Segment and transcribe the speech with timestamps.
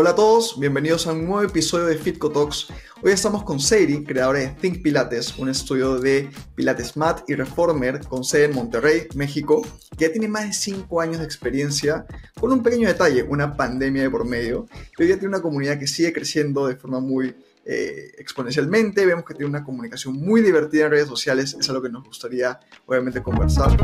[0.00, 2.68] Hola a todos, bienvenidos a un nuevo episodio de Fitco Talks.
[3.02, 8.06] Hoy estamos con Seiri, creadora de Think Pilates, un estudio de Pilates Mat y Reformer
[8.06, 9.60] con sede en Monterrey, México,
[9.96, 12.06] que ya tiene más de 5 años de experiencia,
[12.38, 15.80] con un pequeño detalle, una pandemia de por medio, y hoy ya tiene una comunidad
[15.80, 17.34] que sigue creciendo de forma muy
[17.64, 21.88] eh, exponencialmente, vemos que tiene una comunicación muy divertida en redes sociales, es algo que
[21.88, 23.76] nos gustaría obviamente conversar.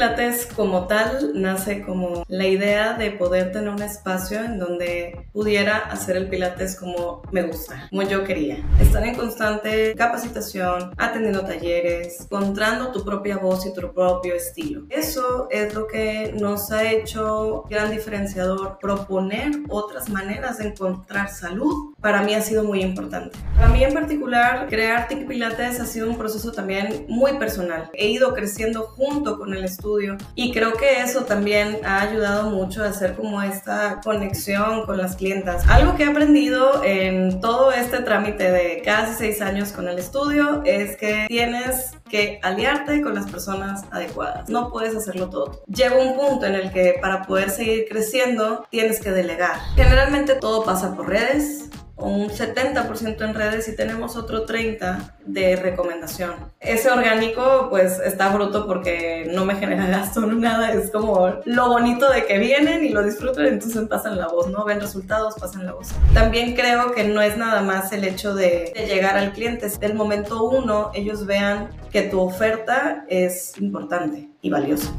[0.00, 5.76] Pilates como tal nace como la idea de poder tener un espacio en donde pudiera
[5.76, 8.64] hacer el Pilates como me gusta, como yo quería.
[8.80, 14.84] Estar en constante capacitación, atendiendo talleres, encontrando tu propia voz y tu propio estilo.
[14.88, 21.94] Eso es lo que nos ha hecho gran diferenciador, proponer otras maneras de encontrar salud.
[22.00, 23.38] Para mí ha sido muy importante.
[23.54, 27.90] Para mí en particular, crear TIC Pilates ha sido un proceso también muy personal.
[27.92, 29.89] He ido creciendo junto con el estudio
[30.34, 35.16] y creo que eso también ha ayudado mucho a hacer como esta conexión con las
[35.16, 35.66] clientas.
[35.68, 40.62] Algo que he aprendido en todo este trámite de casi seis años con el estudio
[40.64, 44.48] es que tienes que aliarte con las personas adecuadas.
[44.48, 45.62] No puedes hacerlo todo.
[45.66, 49.56] Llega un punto en el que para poder seguir creciendo tienes que delegar.
[49.76, 56.32] Generalmente todo pasa por redes, un 70% en redes y tenemos otro 30% de recomendación.
[56.58, 61.68] Ese orgánico pues está bruto porque no me genera gasto no nada, es como lo
[61.68, 64.64] bonito de que vienen y lo disfrutan, entonces pasan la voz, ¿no?
[64.64, 65.88] Ven resultados, pasan la voz.
[66.14, 69.94] También creo que no es nada más el hecho de, de llegar al cliente, del
[69.94, 74.90] momento uno ellos vean que tu oferta es importante y valiosa.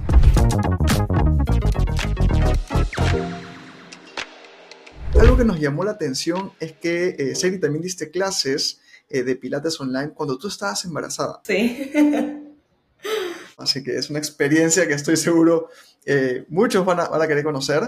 [5.22, 9.80] Algo que nos llamó la atención es que, eh, también diste clases eh, de Pilates
[9.80, 11.42] online cuando tú estabas embarazada.
[11.44, 11.92] Sí.
[13.58, 15.70] Así que es una experiencia que estoy seguro
[16.08, 17.84] eh, muchos van a, van a, querer conocer.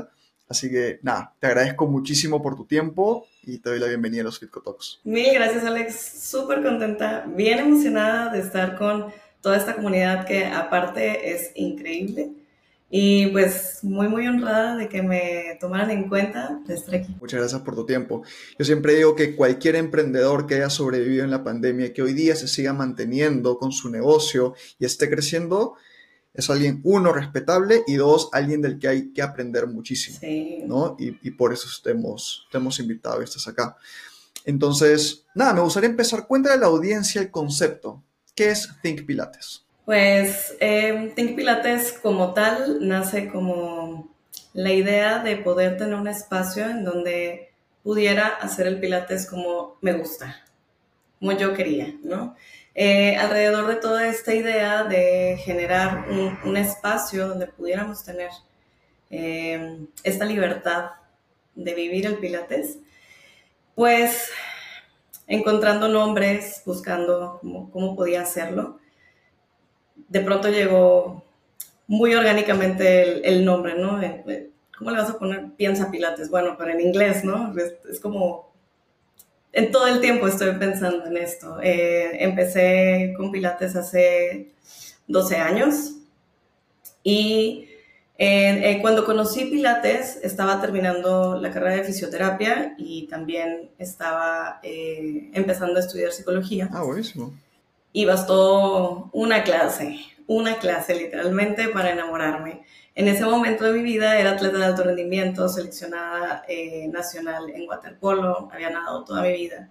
[0.47, 4.25] Así que nada, te agradezco muchísimo por tu tiempo y te doy la bienvenida a
[4.25, 4.99] los Fitco Talks.
[5.03, 9.11] Mil gracias Alex, súper contenta, bien emocionada de estar con
[9.41, 12.42] toda esta comunidad que aparte es increíble
[12.95, 17.11] y pues muy, muy honrada de que me tomaran en cuenta de estar aquí.
[17.19, 18.21] Muchas gracias por tu tiempo.
[18.59, 22.35] Yo siempre digo que cualquier emprendedor que haya sobrevivido en la pandemia, que hoy día
[22.35, 25.73] se siga manteniendo con su negocio y esté creciendo,
[26.35, 30.19] es alguien, uno, respetable y dos, alguien del que hay que aprender muchísimo.
[30.19, 30.61] Sí.
[30.67, 30.95] ¿no?
[30.99, 33.75] Y, y, por eso te hemos, te hemos invitado y estás acá.
[34.45, 36.27] Entonces, nada, me gustaría empezar.
[36.27, 38.03] Cuéntale a la audiencia el concepto.
[38.35, 39.62] ¿Qué es Think Pilates?
[39.85, 44.09] Pues eh, Think Pilates como tal nace como
[44.53, 47.51] la idea de poder tener un espacio en donde
[47.83, 50.41] pudiera hacer el Pilates como me gusta,
[51.19, 52.35] como yo quería, ¿no?
[52.75, 58.31] Eh, alrededor de toda esta idea de generar un, espacio donde pudiéramos tener
[59.11, 60.91] eh, esta libertad
[61.55, 62.77] de vivir el Pilates,
[63.75, 64.29] pues
[65.27, 68.79] encontrando nombres, buscando cómo podía hacerlo
[70.09, 71.23] de pronto llegó
[71.87, 74.01] muy orgánicamente el, nombre, ¿no?
[74.01, 75.51] Eh, eh, ¿Cómo le vas a poner?
[75.57, 76.29] Piensa Pilates.
[76.29, 77.53] Bueno, pero en inglés, ¿no?
[77.89, 78.51] Es, como...
[79.51, 81.59] En todo el tiempo estoy pensando en esto.
[81.61, 84.51] Eh, empecé con Pilates hace
[85.07, 85.97] 12 años
[87.03, 87.69] y
[88.81, 96.11] cuando conocí Pilates estaba terminando la carrera de fisioterapia y también estaba empezando a estudiar
[96.13, 96.69] psicología.
[96.71, 97.33] Ah, buenísimo
[97.93, 102.63] y bastó una clase, una clase literalmente para enamorarme.
[102.95, 107.67] En ese momento de mi vida era atleta de alto rendimiento, seleccionada eh, nacional en
[107.67, 109.69] waterpolo, había nadado toda mi vida.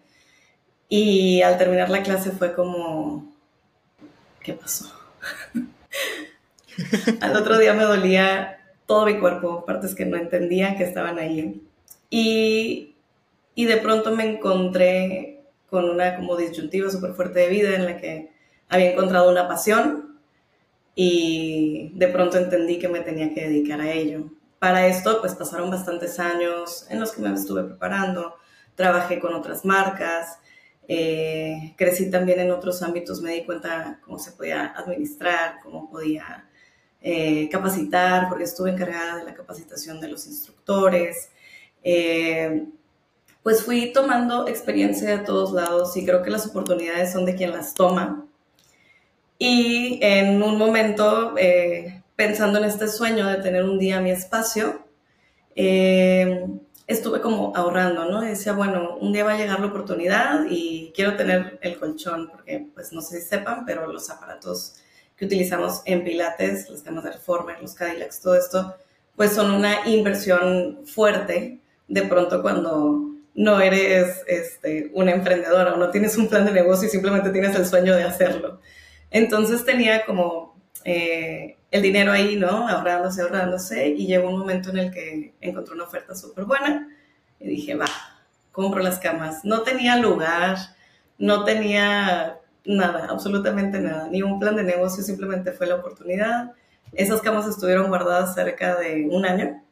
[0.88, 3.32] Y al terminar la clase fue como,
[4.40, 4.92] ¿qué pasó?
[7.20, 11.62] al otro día me dolía todo mi cuerpo, partes que no entendía que estaban ahí.
[12.10, 12.94] Y,
[13.54, 15.41] y de pronto me encontré
[15.72, 18.30] con una como disyuntiva súper fuerte de vida en la que
[18.68, 20.20] había encontrado una pasión
[20.94, 24.26] y de pronto entendí que me tenía que dedicar a ello.
[24.58, 28.34] Para esto, pues pasaron bastantes años en los que me estuve preparando,
[28.74, 30.38] trabajé con otras marcas,
[30.86, 36.50] eh, crecí también en otros ámbitos, me di cuenta cómo se podía administrar, cómo podía
[37.00, 41.30] eh, capacitar, porque estuve encargada de la capacitación de los instructores.
[41.82, 42.66] Eh,
[43.42, 47.50] pues fui tomando experiencia de todos lados y creo que las oportunidades son de quien
[47.50, 48.26] las toma.
[49.38, 54.84] Y en un momento, eh, pensando en este sueño de tener un día mi espacio,
[55.56, 56.46] eh,
[56.86, 58.20] estuve como ahorrando, ¿no?
[58.20, 62.68] decía, bueno, un día va a llegar la oportunidad y quiero tener el colchón, porque
[62.74, 64.76] pues no sé si sepan, pero los aparatos
[65.16, 68.76] que utilizamos en Pilates, las camas de Reformer, los Cadillacs, todo esto,
[69.16, 75.90] pues son una inversión fuerte de pronto cuando no eres este, una emprendedora o no
[75.90, 78.60] tienes un plan de negocio y simplemente tienes el sueño de hacerlo.
[79.10, 82.68] Entonces tenía como eh, el dinero ahí, ¿no?
[82.68, 86.88] Ahorrándose, ahorrándose y llegó un momento en el que encontré una oferta súper buena
[87.40, 87.86] y dije, va,
[88.52, 89.44] compro las camas.
[89.44, 90.56] No tenía lugar,
[91.18, 96.52] no tenía nada, absolutamente nada, ni un plan de negocio, simplemente fue la oportunidad.
[96.92, 99.62] Esas camas estuvieron guardadas cerca de un año,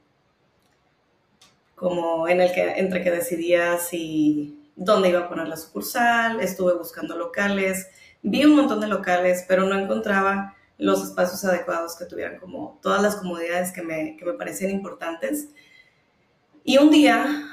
[1.81, 6.75] como en el que entre que decidía si dónde iba a poner la sucursal, estuve
[6.75, 7.89] buscando locales,
[8.23, 13.03] vi un montón de locales, pero no encontraba los espacios adecuados que tuvieran como todas
[13.03, 15.49] las comodidades que me, que me parecían importantes.
[16.65, 17.47] Y un día,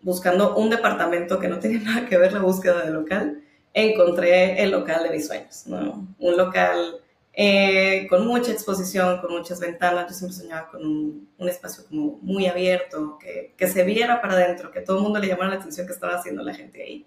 [0.00, 3.42] buscando un departamento que no tenía nada que ver la búsqueda de local,
[3.74, 6.08] encontré el local de mis sueños, ¿no?
[6.18, 7.02] Un local
[7.40, 10.08] eh, con mucha exposición, con muchas ventanas.
[10.08, 14.34] Yo siempre soñaba con un, un espacio como muy abierto, que, que, se viera para
[14.34, 17.06] adentro, que todo el mundo le llamara la atención que estaba haciendo la gente ahí.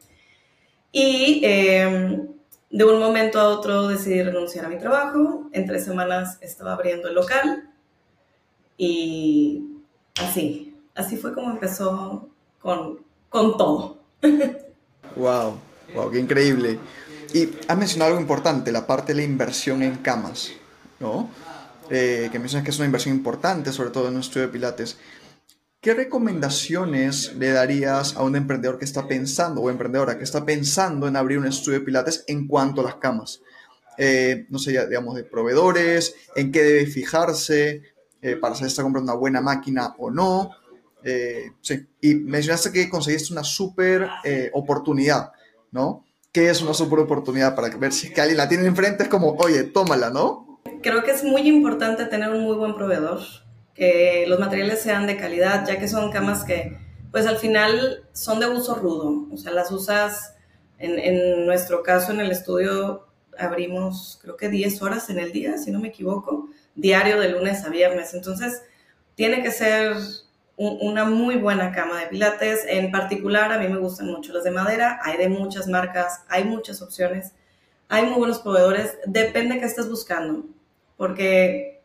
[0.93, 2.25] Y eh,
[2.69, 5.49] de un momento a otro decidí renunciar a mi trabajo.
[5.51, 7.69] En tres semanas estaba abriendo el local.
[8.77, 9.65] Y
[10.17, 12.29] así, así fue como empezó
[12.61, 13.97] con, con todo.
[15.17, 15.59] wow.
[15.93, 16.79] Wow, qué increíble.
[17.33, 20.51] Y has mencionado algo importante, la parte de la inversión en camas,
[20.99, 21.29] ¿no?
[21.89, 24.97] Eh, que mencionas que es una inversión importante, sobre todo en un estudio de pilates.
[25.79, 31.07] ¿Qué recomendaciones le darías a un emprendedor que está pensando, o emprendedora que está pensando
[31.07, 33.41] en abrir un estudio de pilates en cuanto a las camas?
[33.97, 37.81] Eh, no sé, digamos, de proveedores, en qué debe fijarse
[38.21, 40.51] eh, para saber si está comprando una buena máquina o no.
[41.61, 44.07] sí, y mencionaste que conseguiste una súper
[44.53, 45.31] oportunidad
[45.71, 46.05] ¿no?
[46.31, 49.09] Que es una super oportunidad para ver si es que alguien la tiene enfrente, es
[49.09, 50.61] como, oye, tómala, ¿no?
[50.81, 53.19] Creo que es muy importante tener un muy buen proveedor,
[53.73, 56.77] que los materiales sean de calidad, ya que son camas que,
[57.11, 60.35] pues al final son de uso rudo, o sea, las usas,
[60.79, 63.07] en, en nuestro caso en el estudio
[63.37, 67.63] abrimos creo que 10 horas en el día, si no me equivoco, diario de lunes
[67.63, 68.61] a viernes, entonces
[69.15, 69.95] tiene que ser
[70.61, 72.65] una muy buena cama de pilates.
[72.67, 74.99] En particular, a mí me gustan mucho las de madera.
[75.03, 77.33] Hay de muchas marcas, hay muchas opciones.
[77.89, 78.97] Hay muy buenos proveedores.
[79.05, 80.45] Depende qué estés buscando.
[80.97, 81.81] Porque,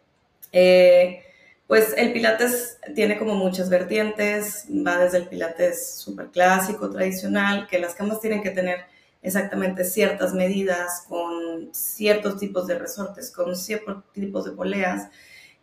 [0.52, 1.22] eh,
[1.66, 4.66] pues, el pilates tiene como muchas vertientes.
[4.70, 8.80] Va desde el pilates súper clásico, tradicional, que las camas tienen que tener
[9.22, 15.08] exactamente ciertas medidas, con ciertos tipos de resortes, con ciertos tipos de poleas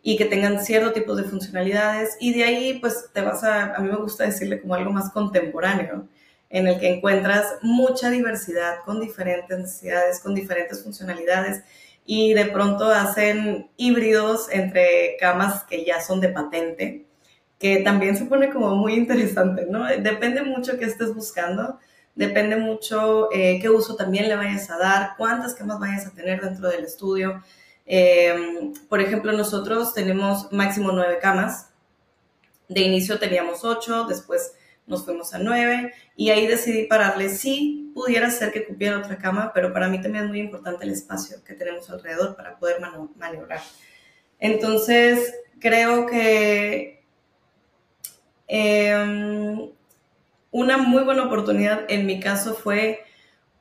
[0.06, 3.78] y que tengan cierto tipo de funcionalidades y de ahí pues te vas a, a
[3.80, 6.06] mí me gusta decirle como algo más contemporáneo,
[6.50, 11.62] en el que encuentras mucha diversidad con diferentes necesidades, con diferentes funcionalidades
[12.04, 17.06] y de pronto hacen híbridos entre camas que ya son de patente,
[17.58, 19.86] que también se pone como muy interesante, ¿no?
[19.86, 21.78] Depende mucho qué estés buscando,
[22.14, 26.42] depende mucho eh, qué uso también le vayas a dar, cuántas camas vayas a tener
[26.42, 27.42] dentro del estudio.
[27.86, 31.70] Em, por ejemplo, nosotros tenemos máximo nueve camas.
[32.68, 34.54] De inicio teníamos ocho, después
[34.86, 37.28] nos fuimos a nueve y ahí decidí pararle.
[37.28, 40.90] Sí, pudiera ser que cupiera otra cama, pero para mí también es muy importante el
[40.90, 42.80] espacio que tenemos alrededor para poder
[43.16, 43.60] maniobrar.
[44.38, 47.04] Entonces, creo que
[48.46, 49.70] em,
[50.50, 53.04] una muy buena oportunidad en mi caso fue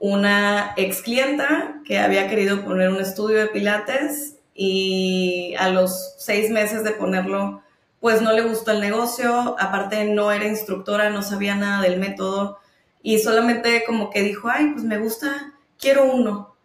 [0.04, 6.50] una ex clienta que había querido poner un estudio de pilates y a los seis
[6.50, 7.64] meses de ponerlo,
[8.02, 12.60] pues no le gustó el negocio, aparte no era instructora, no sabía nada del método
[13.02, 16.58] y solamente como que dijo, ay, pues me gusta, quiero uno.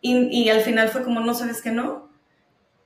[0.00, 2.10] Y, al final fue como, no sabes que no.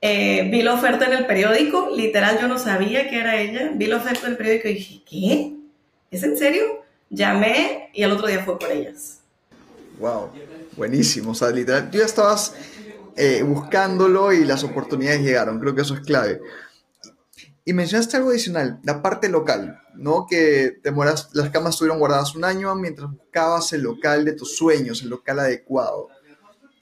[0.01, 3.87] Eh, vi la oferta en el periódico, literal yo no sabía que era ella, vi
[3.87, 5.53] la oferta en el periódico y dije, ¿qué?
[6.11, 6.83] ¿Es en serio?
[7.09, 9.24] Llamé y al otro día fue por ellas.
[9.99, 10.31] Wow,
[10.75, 11.31] buenísimo.
[11.31, 12.53] O sea, literal, tú ya estabas
[13.15, 15.59] eh, buscándolo y las oportunidades llegaron.
[15.59, 16.41] Creo que eso es clave.
[17.63, 20.27] Y mencionaste algo adicional, la parte local, ¿no?
[20.29, 25.01] Que demoras, las camas estuvieron guardadas un año mientras buscabas el local de tus sueños,
[25.01, 26.09] el local adecuado.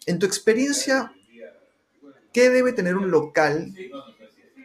[0.05, 1.13] En tu experiencia,
[2.33, 3.73] ¿qué debe tener un local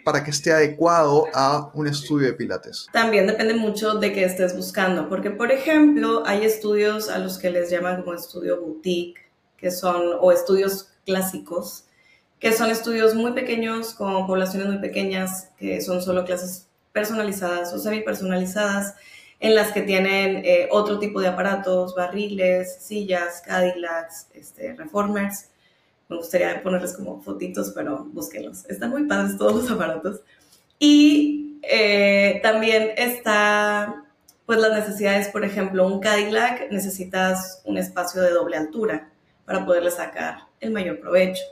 [0.08, 2.86] para que esté adecuado a un estudio de pilates?
[2.94, 7.50] También depende mucho de qué estés buscando, porque por ejemplo hay estudios a los que
[7.50, 9.20] les llaman como estudio boutique,
[9.58, 11.84] que son, o estudios clásicos,
[12.40, 17.78] que son estudios muy pequeños con poblaciones muy pequeñas, que son solo clases personalizadas o
[17.78, 18.94] semi personalizadas,
[19.40, 25.50] en las que tienen eh, otro tipo de aparatos, barriles, sillas, Cadillacs, este, reformers
[26.08, 28.64] Me gustaría ponerles como fotitos, pero búsquenlos.
[28.66, 30.20] Están muy padres todos los aparatos.
[30.78, 34.04] Y eh, también está,
[34.46, 39.10] pues las necesidades, por ejemplo, un Cadillac necesitas un espacio de doble altura
[39.44, 41.42] para poderle sacar el mayor provecho.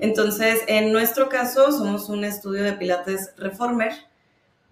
[0.00, 3.92] Entonces, en nuestro caso, somos un estudio de Pilates Reformer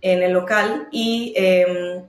[0.00, 2.04] en el local y em,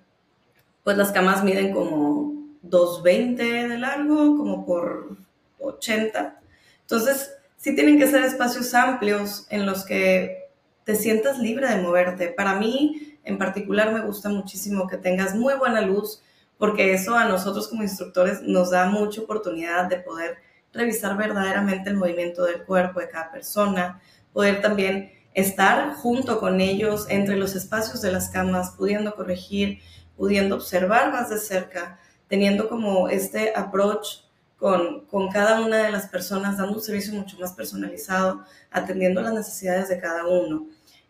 [0.84, 5.16] pues las camas miden como 220 de largo, como por
[5.60, 6.40] 80.
[6.84, 10.50] Entonces, sí tienen que ser espacios amplios en los que
[10.84, 12.28] te sientas libre de moverte.
[12.28, 16.22] Para mí, en particular, me gusta muchísimo que tengas muy buena luz,
[16.58, 20.38] porque eso a nosotros como instructores nos da mucha oportunidad de poder
[20.74, 24.02] revisar verdaderamente el movimiento del cuerpo de cada persona,
[24.34, 29.80] poder también estar junto con ellos entre los espacios de las camas, pudiendo corregir,
[30.18, 34.23] pudiendo observar más de cerca, teniendo como este approach
[34.64, 39.34] con, con, cada una de las personas, dando un servicio mucho más personalizado, atendiendo las
[39.34, 40.68] necesidades de cada uno.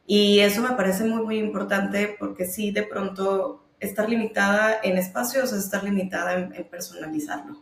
[0.08, 5.54] Y eso me parece muy, muy importante porque sí, de pronto, estar limitada en espacios
[5.54, 7.62] es estar limitada en, personalizarlo,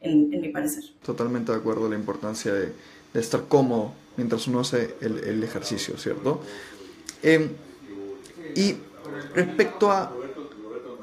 [0.00, 0.84] en, mi parecer.
[1.04, 2.72] Totalmente de acuerdo, la importancia de,
[3.12, 6.40] de estar cómodo mientras uno hace el, el ejercicio, ¿cierto?
[7.22, 7.50] Eh,
[8.56, 8.76] y
[9.34, 10.10] respecto a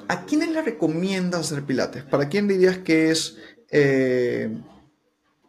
[0.07, 2.03] ¿a quiénes le recomiendas hacer pilates?
[2.03, 3.37] ¿Para quién dirías que es
[3.71, 4.49] eh,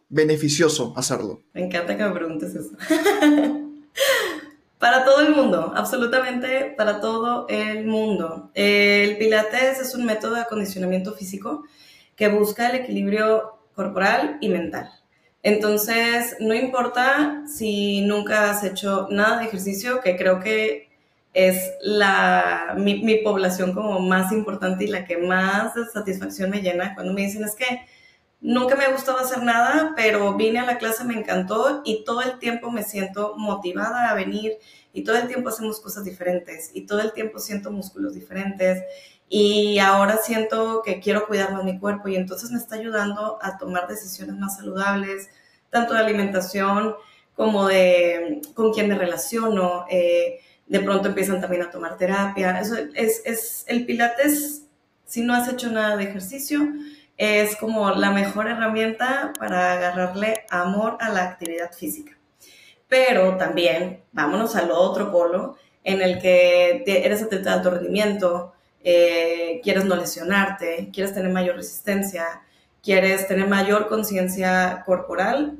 [0.09, 1.41] beneficioso hacerlo?
[1.53, 2.71] Me encanta que me preguntes eso.
[4.79, 8.49] para todo el mundo, absolutamente para todo el mundo.
[8.55, 11.63] El pilates es un método de acondicionamiento físico
[12.15, 14.89] que busca el equilibrio corporal y mental.
[15.43, 20.89] Entonces, no importa si nunca has hecho nada de ejercicio, que creo que
[21.33, 26.93] es la, mi, mi, población como más importante y la que más satisfacción me llena
[26.93, 27.85] cuando me dicen es que
[28.41, 32.21] nunca me ha gustado hacer nada, pero vine a la clase, me encantó y todo
[32.21, 34.57] el tiempo me siento motivada a venir
[34.93, 38.83] y todo el tiempo hacemos cosas diferentes y todo el tiempo siento músculos diferentes
[39.29, 43.57] y ahora siento que quiero cuidar más mi cuerpo y entonces me está ayudando a
[43.57, 45.29] tomar decisiones más saludables,
[45.69, 46.95] tanto de alimentación
[47.35, 49.85] como de con quién me relaciono.
[49.89, 52.59] Eh, de pronto empiezan también a tomar terapia.
[52.59, 54.63] Eso es, es, el pilates,
[55.05, 56.61] si no has hecho nada de ejercicio,
[57.21, 62.17] es como la mejor herramienta para agarrarle amor a la actividad física.
[62.87, 69.61] Pero también, vámonos al otro polo, en el que eres atleta de alto rendimiento, eh,
[69.63, 72.41] quieres no lesionarte, quieres tener mayor resistencia,
[72.81, 75.59] quieres tener mayor conciencia corporal,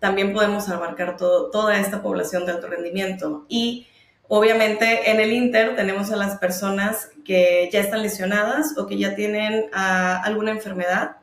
[0.00, 3.46] también podemos abarcar todo, toda esta población de alto rendimiento.
[3.48, 3.86] Y
[4.28, 9.14] Obviamente en el Inter tenemos a las personas que ya están lesionadas o que ya
[9.14, 11.16] tienen ah, alguna enfermedad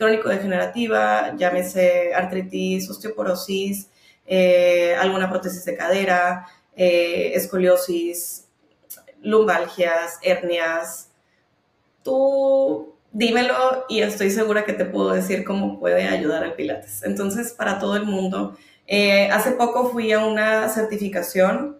[0.00, 3.88] crónico-degenerativa, llámese artritis, osteoporosis,
[4.26, 8.46] eh, alguna prótesis de cadera, eh, escoliosis,
[9.20, 11.10] lumbalgias, hernias.
[12.02, 17.02] Tú dímelo y estoy segura que te puedo decir cómo puede ayudar al Pilates.
[17.02, 18.56] Entonces, para todo el mundo.
[18.86, 21.79] Eh, hace poco fui a una certificación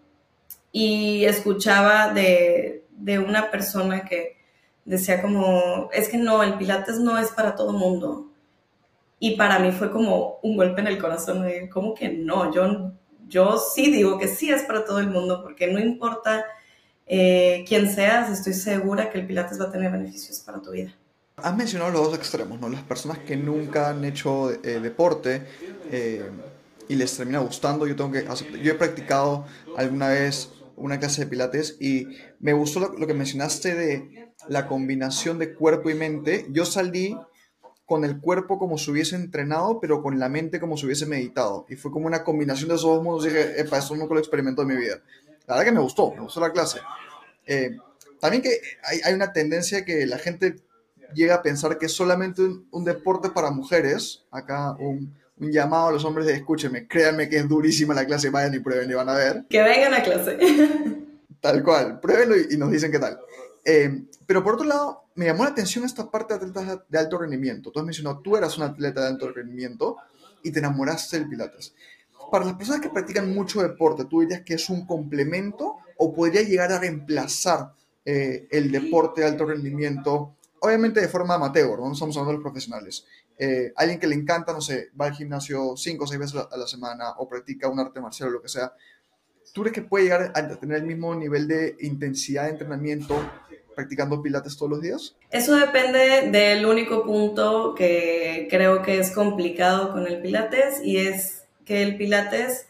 [0.72, 2.84] y escuchaba de,
[3.26, 4.36] una persona que
[4.84, 8.30] decía como, es que no, el pilates no es para todo mundo.
[9.18, 12.92] Y para mí fue como un golpe en el corazón, como que no, yo,
[13.28, 16.44] yo sí digo que sí es para todo el mundo, porque no importa
[17.06, 20.94] eh, quién seas, estoy segura que el pilates va a tener beneficios para tu vida.
[21.36, 22.68] Has mencionado los dos extremos, ¿no?
[22.68, 25.42] Las personas que nunca han hecho eh, deporte
[25.90, 26.30] eh,
[26.88, 27.86] y les termina gustando.
[27.86, 28.26] Yo tengo que
[28.62, 29.46] yo he practicado
[29.76, 30.50] alguna vez
[30.80, 32.08] una clase de pilates y
[32.40, 36.46] me gustó lo, que mencionaste de la combinación de cuerpo y mente.
[36.50, 37.16] Yo salí
[37.86, 41.66] con el cuerpo como si hubiese entrenado, pero con la mente como si hubiese meditado.
[41.68, 43.24] Y fue como una combinación de esos dos mundos.
[43.24, 45.02] dije, epa, eso nunca lo experimento en mi vida.
[45.46, 46.80] La verdad que me gustó, me gustó la clase.
[47.46, 47.76] Eh,
[48.20, 50.56] también que hay, hay, una tendencia que la gente
[51.14, 54.24] llega a pensar que es solamente un, un deporte para mujeres.
[54.30, 58.30] Acá un, un llamado a los hombres de escúcheme, créanme que es durísima la clase,
[58.30, 59.44] vayan y prueben y van a ver.
[59.48, 60.38] Que vengan a clase.
[61.40, 63.18] Tal cual, pruébenlo y, nos dicen qué tal.
[63.64, 67.18] Eh, pero por otro lado, me llamó la atención esta parte de atletas de alto
[67.18, 67.70] rendimiento.
[67.70, 69.96] Tú has mencionado, tú eras un atleta de alto rendimiento
[70.42, 71.74] y te enamoraste del Pilates.
[72.30, 76.42] Para las personas que practican mucho deporte, ¿tú dirías que es un complemento o podría
[76.42, 77.72] llegar a reemplazar
[78.04, 80.36] eh, el deporte de alto rendimiento?
[80.60, 83.06] Obviamente de forma amateur, no estamos hablando de los profesionales.
[83.42, 86.56] Eh, alguien que le encanta, no sé, va al gimnasio cinco o seis veces a
[86.58, 88.74] la semana o practica un arte marcial o lo que sea,
[89.54, 93.16] ¿tú crees que puede llegar a tener el mismo nivel de intensidad de entrenamiento
[93.74, 95.16] practicando pilates todos los días?
[95.30, 101.44] Eso depende del único punto que creo que es complicado con el pilates y es
[101.64, 102.66] que el pilates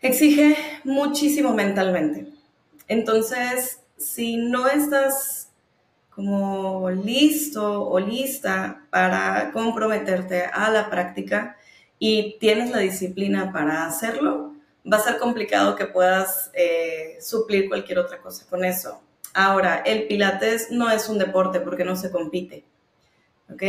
[0.00, 2.28] exige muchísimo mentalmente.
[2.86, 5.43] Entonces, si no estás
[6.14, 11.56] como listo o lista para comprometerte a la práctica
[11.98, 14.54] y tienes la disciplina para hacerlo,
[14.90, 19.00] va a ser complicado que puedas eh, suplir cualquier otra cosa con eso.
[19.32, 22.64] Ahora, el pilates no es un deporte porque no se compite,
[23.52, 23.62] ¿ok?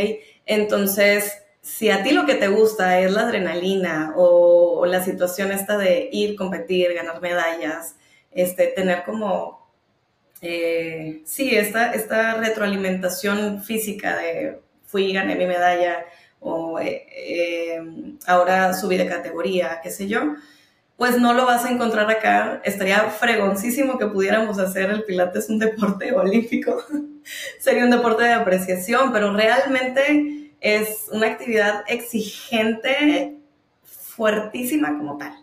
[0.44, 5.76] Entonces, si a ti lo que te gusta es la adrenalina o, la situación esta
[5.76, 7.96] de ir, competir, ganar medallas,
[8.30, 9.65] este, tener como,
[10.40, 16.06] eh, sí, esta, esta retroalimentación física de fui gané mi medalla
[16.40, 17.82] o eh, eh,
[18.26, 20.34] ahora subí de categoría, qué sé yo,
[20.96, 22.60] pues no lo vas a encontrar acá.
[22.64, 26.82] Estaría fregoncísimo que pudiéramos hacer el pilates un deporte olímpico.
[27.58, 33.36] Sería un deporte de apreciación, pero realmente es una actividad exigente,
[33.84, 35.34] fuertísima como tal.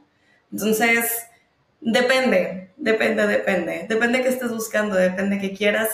[0.52, 1.28] Entonces,
[1.84, 3.86] depende, depende, depende.
[3.88, 5.90] Depende que estés buscando, depende que quieras.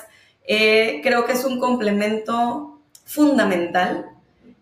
[0.48, 4.06] Eh, creo que es un complemento fundamental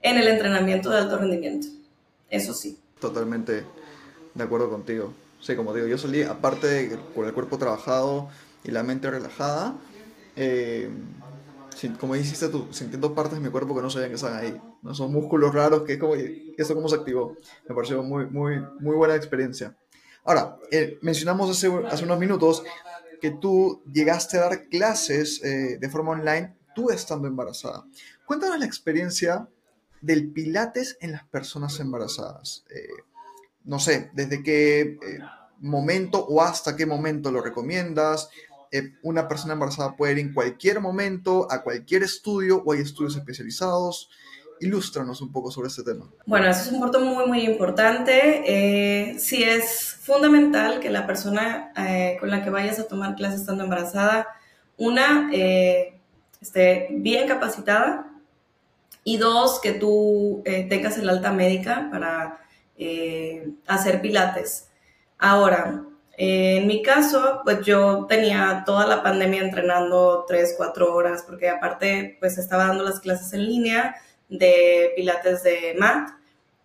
[0.01, 1.67] en el entrenamiento de alto rendimiento.
[2.29, 2.77] Eso sí.
[2.99, 3.63] Totalmente
[4.33, 5.13] de acuerdo contigo.
[5.39, 8.29] Sí, como digo, yo salí, aparte de con el cuerpo trabajado
[8.63, 9.75] y la mente relajada,
[10.35, 10.89] eh,
[11.99, 14.59] como dijiste tú, sintiendo partes de mi cuerpo que no sabían que estaban ahí.
[14.81, 14.95] ¿no?
[14.95, 17.35] Son músculos raros que es como, ¿esto cómo se activó?
[17.67, 19.75] Me pareció muy, muy, muy buena experiencia.
[20.27, 22.61] Ahora, eh, mencionamos hace, unos minutos
[23.21, 27.85] que tú llegaste a dar clases eh, de forma online, tú estando embarazada.
[28.25, 29.47] Cuéntanos la experiencia
[30.01, 32.65] del pilates en las personas embarazadas.
[32.69, 32.89] Eh,
[33.63, 34.99] no sé, desde qué
[35.59, 38.29] momento o hasta qué momento lo recomiendas,
[39.03, 44.09] una persona embarazada puede ir en cualquier momento a cualquier estudio o hay estudios especializados.
[44.59, 46.09] Ilústranos un poco sobre este tema.
[46.25, 48.43] Bueno, eso es un punto muy, muy importante.
[48.45, 53.41] Eh, sí es fundamental que la persona eh, con la que vayas a tomar clases
[53.41, 54.27] estando embarazada,
[54.77, 55.31] una,
[56.39, 58.11] esté bien capacitada
[59.03, 62.39] y dos, que tú tengas el alta médica para
[63.67, 64.69] hacer pilates.
[65.17, 65.83] Ahora,
[66.19, 72.17] en mi caso, pues yo tenía toda la pandemia entrenando 3, 4 horas, porque aparte,
[72.19, 73.95] pues estaba dando las clases en línea
[74.29, 76.09] de pilates de mat.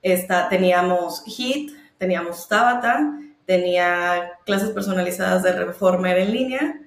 [0.02, 6.80] Esta, teníamos HIT, teníamos Tabata, tenía clases personalizadas de Reformer en línea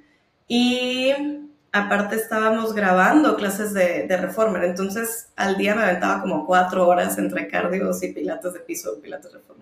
[0.47, 1.13] y
[1.71, 4.63] aparte estábamos grabando clases de, de Reformer.
[4.63, 9.31] Entonces, al día me aventaba como 4 horas entre cardios y pilates de piso, pilates
[9.31, 9.55] Reformer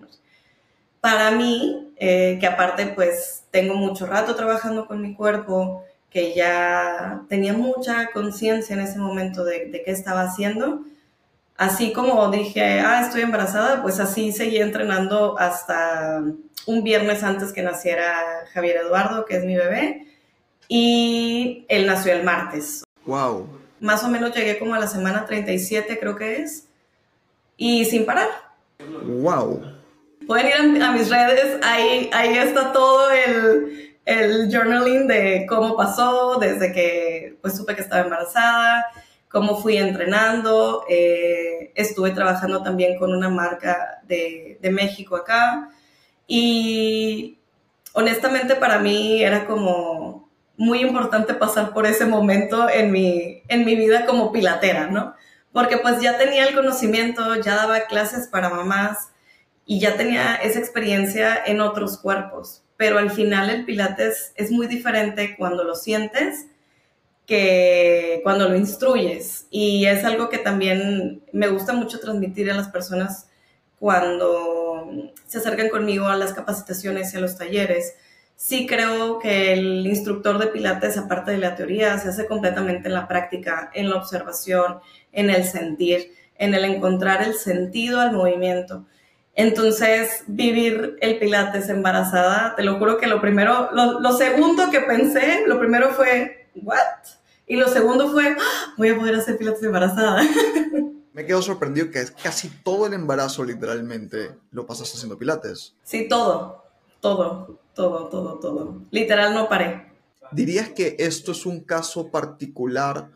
[1.04, 7.20] para mí, eh, que aparte pues tengo mucho rato trabajando con mi cuerpo, que ya
[7.28, 10.80] tenía mucha conciencia en ese momento de, qué estaba haciendo,
[11.56, 16.22] así como dije, ah, estoy embarazada, pues así seguí entrenando hasta
[16.66, 18.14] un viernes antes que naciera
[18.52, 20.06] Javier Eduardo, que es mi bebé,
[20.68, 22.84] y él nació el martes.
[23.06, 23.46] Wow.
[23.80, 26.68] Más o menos llegué como a la semana 37, creo que es,
[27.56, 28.28] y sin parar.
[29.04, 29.62] Wow.
[30.26, 36.38] Pueden ir a, mis redes, ahí, ahí está todo el, el, journaling de cómo pasó,
[36.38, 38.86] desde que pues supe que estaba embarazada,
[39.34, 45.70] cómo fui entrenando, eh, estuve trabajando también con una marca de, de México acá
[46.26, 47.36] y
[47.92, 53.74] honestamente para mí era como muy importante pasar por ese momento en mi, en mi
[53.74, 55.14] vida como pilatera, ¿no?
[55.52, 59.10] Porque pues ya tenía el conocimiento, ya daba clases para mamás,
[59.66, 64.66] y ya tenía esa experiencia en otros cuerpos, pero al final el pilates es muy
[64.66, 66.46] diferente cuando lo sientes
[67.26, 72.68] que cuando lo instruyes y es algo que también me gusta mucho transmitir a las
[72.68, 73.28] personas
[73.78, 77.94] cuando se acercan conmigo a las capacitaciones y a los talleres.
[78.36, 82.94] Sí creo que el instructor de pilates, aparte de la teoría, se hace completamente en
[82.94, 84.80] la práctica, en la observación,
[85.12, 88.86] en el sentir, en el encontrar el sentido al movimiento.
[89.36, 95.44] Entonces, vivir el Pilates embarazada, te lo juro que lo primero, lo, segundo que pensé,
[95.46, 96.76] lo primero fue, ¿what?
[97.46, 98.74] Y lo segundo fue, ¡Ah!
[98.76, 100.22] voy a poder hacer Pilates embarazada.
[101.12, 105.74] Me quedo sorprendido que casi todo el embarazo literalmente lo pasaste haciendo Pilates.
[105.84, 106.64] Sí, todo,
[107.00, 108.82] todo, todo, todo, todo.
[108.90, 109.92] Literal no paré.
[110.32, 113.10] ¿Dirías que esto es un caso particular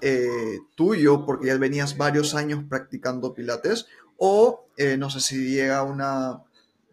[0.00, 5.82] eh, tuyo porque ya venías varios años practicando Pilates o eh, no sé si llega
[5.82, 6.42] una,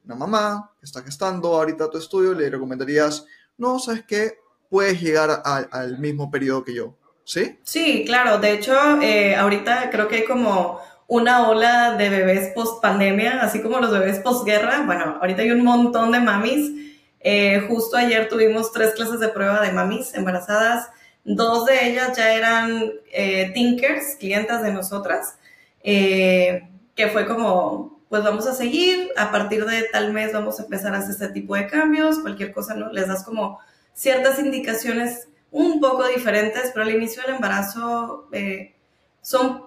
[0.04, 3.26] mamá que está gestando ahorita tu estudio, le recomendarías,
[3.58, 4.38] no, ¿sabes qué?
[4.74, 7.60] Puedes llegar al mismo periodo que yo, ¿sí?
[7.62, 8.40] Sí, claro.
[8.40, 13.62] De hecho, eh, ahorita creo que hay como una ola de bebés post pandemia, así
[13.62, 14.82] como los bebés post guerra.
[14.88, 16.72] Bueno, ahorita hay un montón de mamis.
[17.20, 20.90] Eh, justo ayer tuvimos tres clases de prueba de mamis embarazadas.
[21.24, 25.36] Dos de ellas ya eran eh, Tinkers, clientas de nosotras,
[25.84, 30.64] eh, que fue como, pues vamos a seguir, a partir de tal mes vamos a
[30.64, 32.92] empezar a hacer este tipo de cambios, cualquier cosa, ¿no?
[32.92, 33.60] Les das como
[33.94, 38.74] ciertas indicaciones un poco diferentes, pero al inicio del embarazo eh,
[39.22, 39.66] son,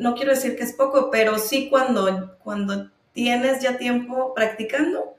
[0.00, 5.14] no quiero decir que es poco, pero sí cuando, cuando tienes ya tiempo practicando,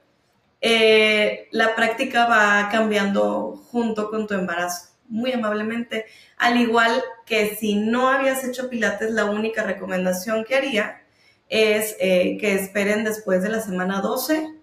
[0.60, 6.06] eh, la práctica va cambiando junto con tu embarazo, muy amablemente.
[6.36, 11.02] Al igual que si no habías hecho pilates, la única recomendación que haría
[11.48, 14.57] es eh, que esperen después de la semana 12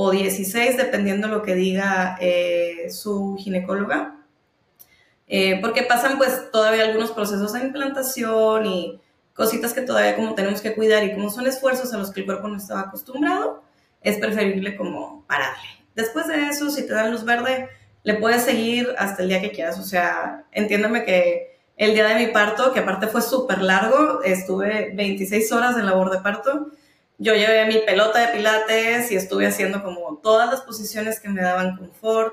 [0.00, 4.14] o 16, dependiendo lo que diga eh, su ginecóloga.
[5.60, 9.00] porque pasan pues todavía algunos procesos de implantación y
[9.34, 12.26] cositas que todavía como tenemos que cuidar y como son esfuerzos a los que el
[12.26, 13.64] cuerpo no estaba acostumbrado,
[14.00, 15.68] es preferible como pararle.
[15.96, 17.68] Después de eso, si te dan luz verde,
[18.04, 19.80] le puedes seguir hasta el día que quieras.
[19.80, 24.92] O sea, entiéndeme que el día de mi parto, que aparte fue súper largo, estuve
[24.94, 26.68] 26 horas en labor de parto.
[27.18, 31.42] Yo llevé mi pelota de pilates y estuve haciendo como todas las posiciones que me
[31.42, 32.32] daban confort.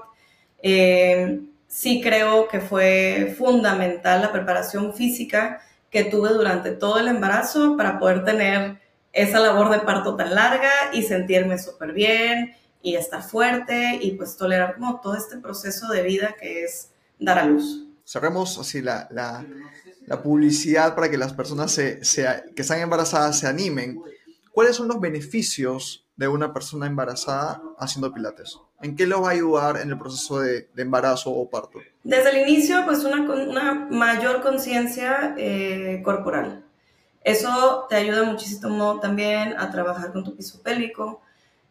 [0.61, 7.75] Eh, sí creo que fue fundamental la preparación física que tuve durante todo el embarazo
[7.77, 8.79] para poder tener
[9.11, 14.37] esa labor de parto tan larga y sentirme súper bien y estar fuerte y pues
[14.37, 17.87] tolerar como todo este proceso de vida que es dar a luz.
[18.05, 19.43] Cerremos así la, la,
[20.05, 21.99] la publicidad para que las personas se,
[22.55, 23.99] que están embarazadas se animen.
[24.55, 28.57] ¿Cuáles son los beneficios de una persona embarazada haciendo pilates?
[28.81, 31.79] ¿En qué lo va a ayudar en el proceso de, de embarazo o parto?
[32.03, 36.65] Desde el inicio, pues una, una mayor conciencia eh, corporal
[37.25, 41.21] eso te ayuda muchísimo también a trabajar con tu piso pélvico,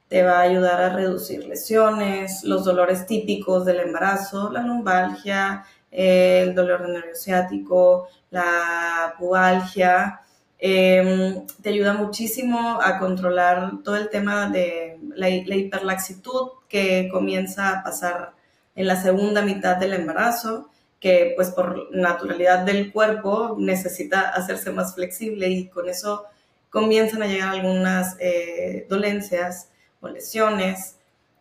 [0.09, 6.57] te va a ayudar a reducir lesiones, los dolores típicos del embarazo, la lumbalgia, el
[6.57, 10.23] dolor de nervio ciático, la pubalgia.
[10.67, 17.69] Em, te ayuda muchísimo a controlar todo el tema de la, la hiperlaxitud que comienza
[17.69, 18.33] a pasar
[18.75, 24.95] en la segunda mitad del embarazo que pues por naturalidad del cuerpo necesita hacerse más
[24.95, 26.25] flexible y con eso
[26.71, 29.69] comienzan a llegar algunas eh, dolencias
[30.01, 30.97] o lesiones,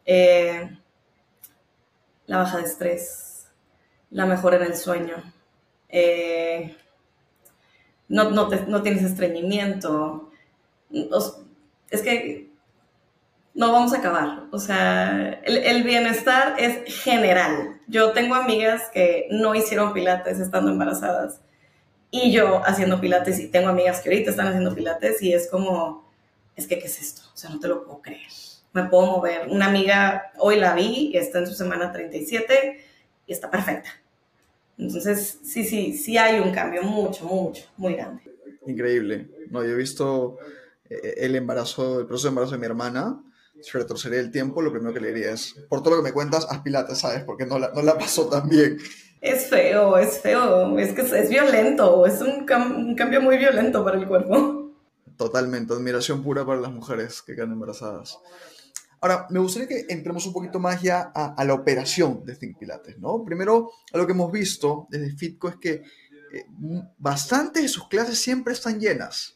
[0.05, 0.69] eh,
[2.25, 3.47] la baja de estrés,
[4.09, 5.15] la mejora en el sueño,
[5.87, 6.75] eh,
[8.13, 10.29] no, no, no, tienes estreñimiento.
[11.89, 12.47] Es que
[13.55, 14.43] no vamos a acabar.
[14.51, 17.81] O sea, el, bienestar es general.
[17.87, 21.41] Yo tengo amigas que no hicieron pilates estando embarazadas
[22.11, 26.07] y yo haciendo pilates y tengo amigas que ahorita están haciendo pilates y es como,
[26.55, 27.23] es que, ¿qué es esto?
[27.33, 28.29] O sea, no te lo puedo creer.
[28.73, 29.47] Me puedo mover.
[29.49, 32.79] Una amiga, hoy la vi, está en su semana 37
[33.25, 33.89] y está perfecta.
[34.77, 38.23] Entonces, sí, sí, sí hay un cambio mucho, mucho, muy grande.
[38.65, 39.29] Increíble.
[39.49, 40.37] No, yo he visto
[40.89, 43.23] eh, el embarazo, el proceso de embarazo de mi hermana
[43.63, 46.13] si retrocederé el tiempo, lo primero que le diría es, por todo lo que me
[46.13, 47.23] cuentas, haz pilates, ¿sabes?
[47.23, 48.77] Porque no la, no la pasó tan bien.
[49.21, 53.97] Es feo, es feo, es que es, violento, es un, un, cambio muy violento para
[53.97, 54.73] el cuerpo.
[55.15, 58.19] Totalmente, admiración pura para las mujeres que quedan embarazadas.
[59.03, 62.57] Ahora, me gustaría que entremos un poquito más ya a, a la operación de Think
[62.57, 63.25] Pilates, ¿no?
[63.25, 65.83] Primero, a lo que hemos visto desde Fitco es que
[66.33, 66.45] eh,
[66.97, 69.35] bastantes de sus clases siempre están llenas,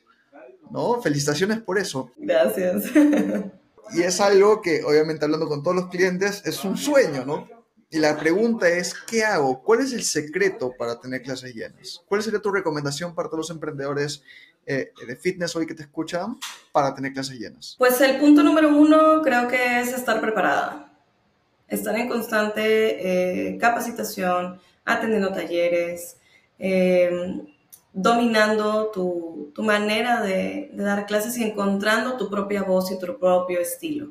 [0.71, 1.01] ¿no?
[1.01, 2.13] Felicitaciones por eso.
[2.15, 2.85] Gracias.
[3.93, 7.49] Y es algo que, obviamente, hablando con todos los clientes, es un sueño, ¿no?
[7.89, 9.63] Y la pregunta es, ¿qué hago?
[9.63, 12.03] ¿Cuál es el secreto para tener clases llenas?
[12.07, 14.23] ¿Cuál sería tu recomendación para todos los emprendedores
[14.69, 16.37] eh, de fitness hoy que te escuchan
[16.73, 17.75] para tener clases llenas?
[17.77, 20.91] Pues el punto número uno creo que es estar preparada.
[21.69, 26.17] Estar en constante eh, capacitación, atendiendo talleres,
[26.59, 27.41] eh,
[27.93, 34.09] dominando tu, manera de, dar clases y encontrando tu propia voz y tu propio estilo.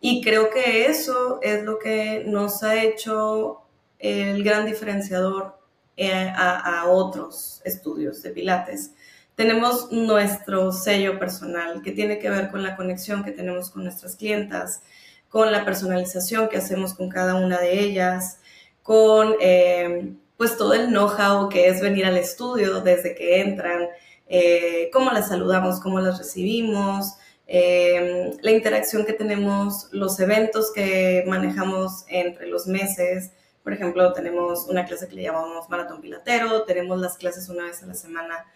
[0.00, 3.62] Y creo que eso es lo que nos ha hecho
[3.98, 5.58] el gran diferenciador
[5.96, 8.92] eh, a, a, otros estudios de Pilates.
[9.34, 14.14] Tenemos nuestro sello personal que tiene que ver con la conexión que tenemos con nuestras
[14.16, 14.82] clientas,
[15.28, 18.38] con la personalización que hacemos con cada una de ellas,
[18.84, 23.88] con eh, pues todo el know-how que es venir al estudio desde que entran,
[24.28, 27.14] eh, cómo las saludamos, cómo las recibimos,
[27.46, 33.32] eh, la interacción que tenemos, los eventos que manejamos entre los meses.
[33.62, 37.82] Por ejemplo, tenemos una clase que le llamamos maratón pilatero, tenemos las clases una vez
[37.82, 38.46] a la semana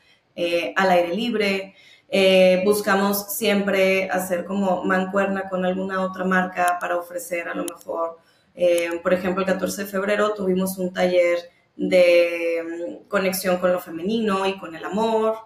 [0.40, 1.74] eh, al aire libre.
[2.08, 8.18] Eh, buscamos siempre hacer como mancuerna con alguna otra marca para ofrecer a lo mejor,
[8.54, 11.38] eh, por ejemplo, el 14 de febrero tuvimos un taller
[11.76, 15.38] de mm, conexión con lo femenino y con el amor.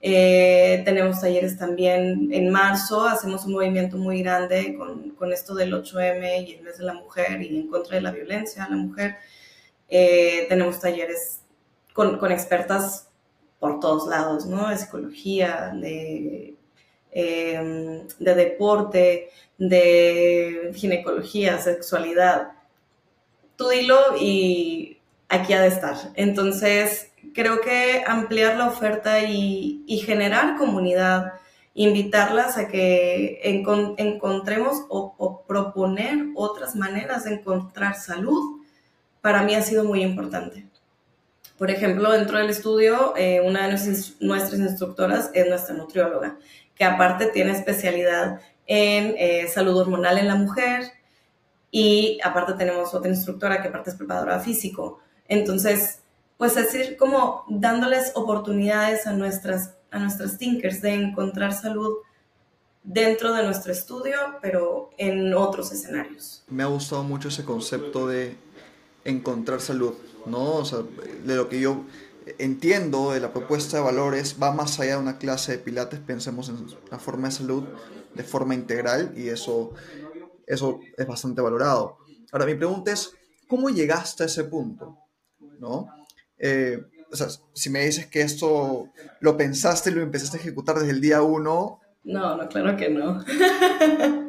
[0.00, 6.48] Tenemos talleres también en marzo, hacemos un movimiento muy grande con, con, esto del 8M
[6.48, 9.16] y el mes de la mujer y en contra de la violencia a la mujer.
[9.88, 11.42] tenemos talleres
[11.92, 13.07] con, con expertas
[13.58, 14.68] por todos lados, ¿no?
[14.68, 16.56] De psicología, de,
[17.12, 22.52] em, de deporte, de ginecología, sexualidad.
[23.56, 25.96] Tú dilo y aquí ha de estar.
[26.14, 31.34] Entonces, creo que ampliar la oferta y, generar comunidad,
[31.74, 38.62] invitarlas a que encontremos o, o proponer otras maneras de encontrar salud,
[39.20, 40.68] para mí ha sido muy importante.
[41.58, 46.38] Por ejemplo, dentro del estudio, eh, una de nuestras, instructoras es nuestra nutrióloga,
[46.76, 50.84] que aparte tiene especialidad en eh, salud hormonal en la mujer
[51.72, 55.00] y aparte tenemos otra instructora que aparte es preparadora físico.
[55.26, 56.00] Entonces,
[56.36, 61.96] pues es decir, como dándoles oportunidades a nuestras, a nuestras thinkers de encontrar salud
[62.84, 66.44] dentro de nuestro estudio, pero en otros escenarios.
[66.48, 68.36] Me ha gustado mucho ese concepto de
[69.04, 69.94] encontrar salud
[70.28, 70.56] ¿no?
[70.56, 70.80] O sea,
[71.24, 71.84] de lo que yo
[72.38, 76.48] entiendo de la propuesta de valores va más allá de una clase de pilates, pensemos
[76.48, 77.64] en la forma de salud
[78.14, 79.72] de forma integral y eso,
[80.46, 81.98] eso es bastante valorado.
[82.32, 83.12] Ahora, mi pregunta es,
[83.46, 84.98] ¿cómo llegaste a ese punto?
[85.58, 85.88] ¿No?
[86.38, 88.88] Eh, o sea, si me dices que esto
[89.20, 91.80] lo pensaste y lo empezaste a ejecutar desde el día uno...
[92.04, 93.24] No, no, claro que no.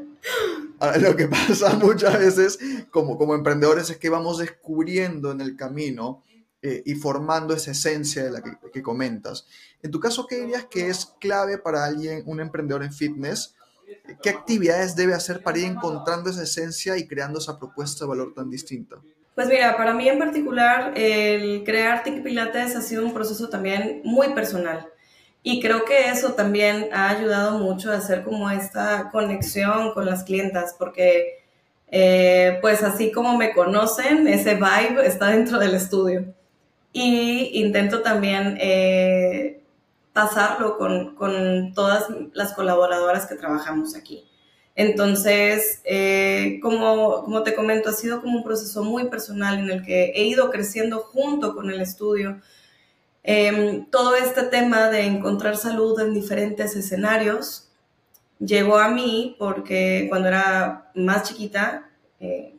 [1.01, 2.59] lo que pasa muchas veces
[2.91, 6.23] como, como emprendedores es que vamos descubriendo en el camino
[6.61, 9.47] eh, y formando esa esencia de la que, comentas.
[9.81, 13.55] En tu caso, ¿qué dirías que es clave para alguien, un emprendedor en fitness?
[14.21, 18.33] ¿Qué actividades debe hacer para ir encontrando esa esencia y creando esa propuesta de valor
[18.33, 18.97] tan distinta?
[19.35, 24.01] Pues mira, para mí en particular, el crear TIC Pilates ha sido un proceso también
[24.03, 24.89] muy personal.
[25.41, 30.23] Y creo que eso también ha ayudado mucho a hacer como esta conexión con las
[30.23, 31.39] clientas, porque
[31.91, 36.34] eh, pues así como me conocen, ese vibe está dentro del estudio.
[36.91, 39.62] Y intento también eh,
[40.13, 44.25] pasarlo con, con, todas las colaboradoras que trabajamos aquí.
[44.75, 49.84] Entonces, eh, como, como te comento, ha sido como un proceso muy personal en el
[49.84, 52.41] que he ido creciendo junto con el estudio,
[53.23, 57.69] Em, todo este tema de encontrar salud en diferentes escenarios
[58.39, 62.55] llegó a mí porque cuando era más chiquita, eh,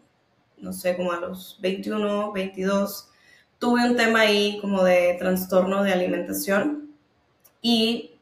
[0.59, 3.09] no sé, como a los 21, 22,
[3.59, 6.90] tuve un tema ahí como de trastorno de alimentación
[7.62, 8.12] y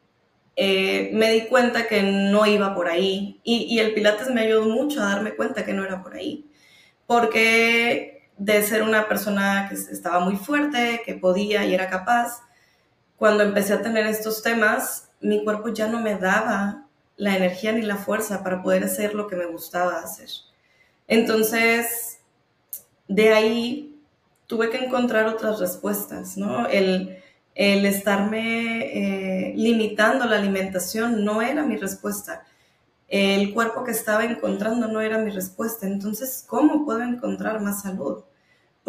[0.55, 4.65] eh, me di cuenta que no iba por ahí y, y el Pilates me ayudó
[4.65, 6.45] mucho a darme cuenta que no era por ahí.
[7.07, 12.41] Porque de ser una persona que estaba muy fuerte, que podía y era capaz,
[13.17, 17.81] cuando empecé a tener estos temas, mi cuerpo ya no me daba la energía ni
[17.81, 20.29] la fuerza para poder hacer lo que me gustaba hacer.
[21.05, 22.19] Entonces,
[23.09, 24.01] de ahí
[24.47, 26.65] tuve que encontrar otras respuestas, ¿no?
[26.67, 27.17] El,
[27.55, 32.45] estarme eh, limitando la alimentación no era mi respuesta.
[33.09, 35.85] El cuerpo que estaba encontrando no era mi respuesta.
[35.85, 38.23] Entonces, ¿cómo puedo encontrar más salud?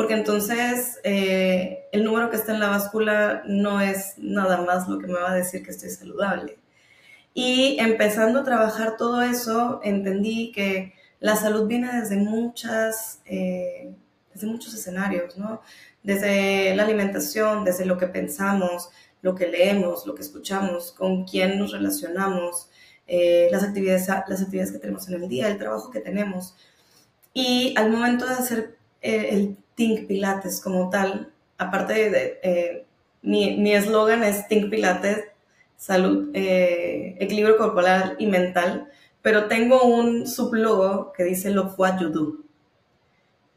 [0.01, 4.99] Porque entonces eh, el número que está en la báscula no es nada más lo
[4.99, 6.57] que me va a decir que estoy saludable.
[7.35, 13.93] Y empezando a trabajar todo eso, entendí que la salud viene desde, muchas, eh,
[14.33, 15.61] desde muchos escenarios, ¿no?
[16.03, 18.89] Desde la alimentación, desde lo que pensamos,
[19.21, 22.71] lo que leemos, lo que escuchamos, con quién nos relacionamos,
[23.07, 26.57] eh, las, actividades, las actividades que tenemos en el día, el trabajo que tenemos.
[27.35, 31.33] Y al momento de hacer el Think Pilates como tal.
[31.57, 32.87] Aparte de, eh,
[33.23, 35.25] mi eslogan es Think Pilates,
[35.75, 38.91] salud, eh, equilibrio corporal y mental,
[39.23, 42.37] pero tengo un sublogo que dice Love What You Do.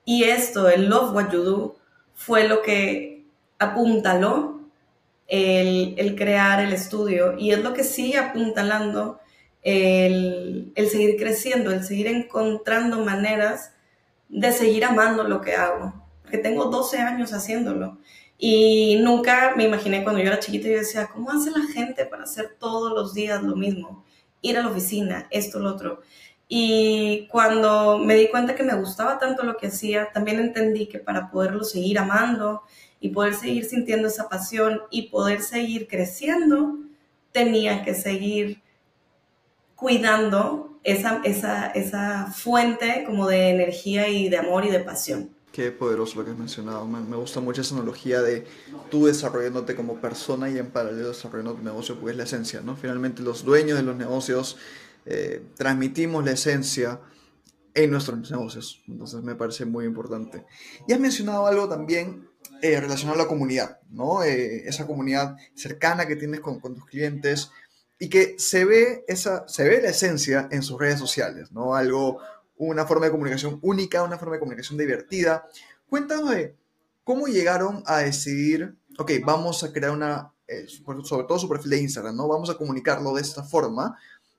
[0.05, 1.75] Y esto, el Love What You Do,
[2.15, 3.25] fue lo que
[3.59, 4.61] apuntaló
[5.27, 9.19] el, crear el estudio y es lo que sigue apuntalando
[9.61, 13.73] el seguir creciendo, el seguir encontrando maneras
[14.29, 16.02] de seguir amando lo que hago
[16.33, 17.99] que tengo 12 años haciéndolo.
[18.39, 22.23] Y nunca me imaginé cuando yo era chiquita, yo decía, ¿cómo hace la gente para
[22.23, 24.03] hacer todos los días lo mismo?
[24.41, 26.01] Ir a la oficina, esto, lo otro.
[26.47, 30.97] Y cuando me di cuenta que me gustaba tanto lo que hacía, también entendí que
[30.97, 32.63] para poderlo seguir amando
[32.99, 36.79] y poder seguir sintiendo esa pasión y poder seguir creciendo,
[37.31, 38.63] tenía que seguir
[39.75, 45.32] cuidando esa, esa, esa fuente como de energía y de amor y de pasión.
[45.53, 46.87] Qué poderoso lo que has mencionado.
[46.87, 48.43] Me, gusta mucho esa analogía de
[48.89, 52.75] tú desarrollándote como persona y en paralelo desarrollando tu negocio, porque es la esencia, ¿no?
[52.75, 54.57] Finalmente los dueños de los negocios
[55.05, 57.01] eh, transmitimos la esencia
[57.75, 58.81] en nuestros negocios.
[58.87, 60.43] Entonces me parece muy importante.
[60.87, 62.27] Y has mencionado algo también
[62.63, 64.23] eh, relacionado a la comunidad, ¿no?
[64.23, 67.51] Eh, esa comunidad cercana que tienes con, con, tus clientes
[67.99, 71.75] y que se ve, esa, se ve la esencia en sus redes sociales, ¿no?
[71.75, 72.21] Algo,
[72.57, 75.47] una forma de comunicación única, una forma de comunicación divertida.
[75.87, 76.55] Cuéntanos de
[77.03, 81.81] cómo llegaron a decidir, ok, vamos a crear una, eh, sobre todo su perfil de
[81.81, 82.27] Instagram, ¿no?
[82.27, 83.97] Vamos a comunicarlo de esta forma.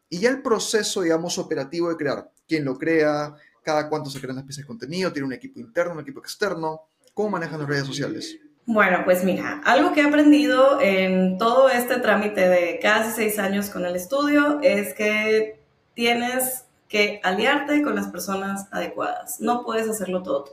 [0.08, 4.36] Y ya el proceso, digamos, operativo de crear, quién lo crea, cada cuánto se crean
[4.36, 6.82] las piezas de contenido, tiene un equipo interno, un equipo externo,
[7.14, 8.38] ¿cómo manejan las redes sociales?
[8.66, 13.68] Bueno, pues mira, algo que he aprendido en todo este trámite de casi seis años
[13.68, 15.60] con el estudio es que
[15.94, 19.40] tienes que aliarte con las personas adecuadas.
[19.40, 20.52] No puedes hacerlo todo tú.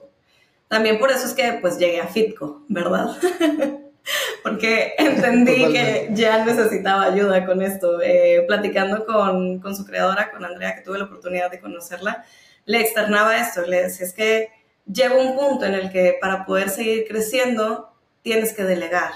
[0.67, 3.15] También por eso es que pues llegué a Fitco, ¿verdad?
[4.43, 8.01] Porque entendí que ya necesitaba ayuda con esto.
[8.01, 12.25] Eh, platicando con, con su creadora, con Andrea, que tuve la oportunidad de conocerla,
[12.65, 14.49] le externaba esto, le decía, es que
[14.91, 19.11] llego un punto en el que para poder seguir creciendo tienes que delegar.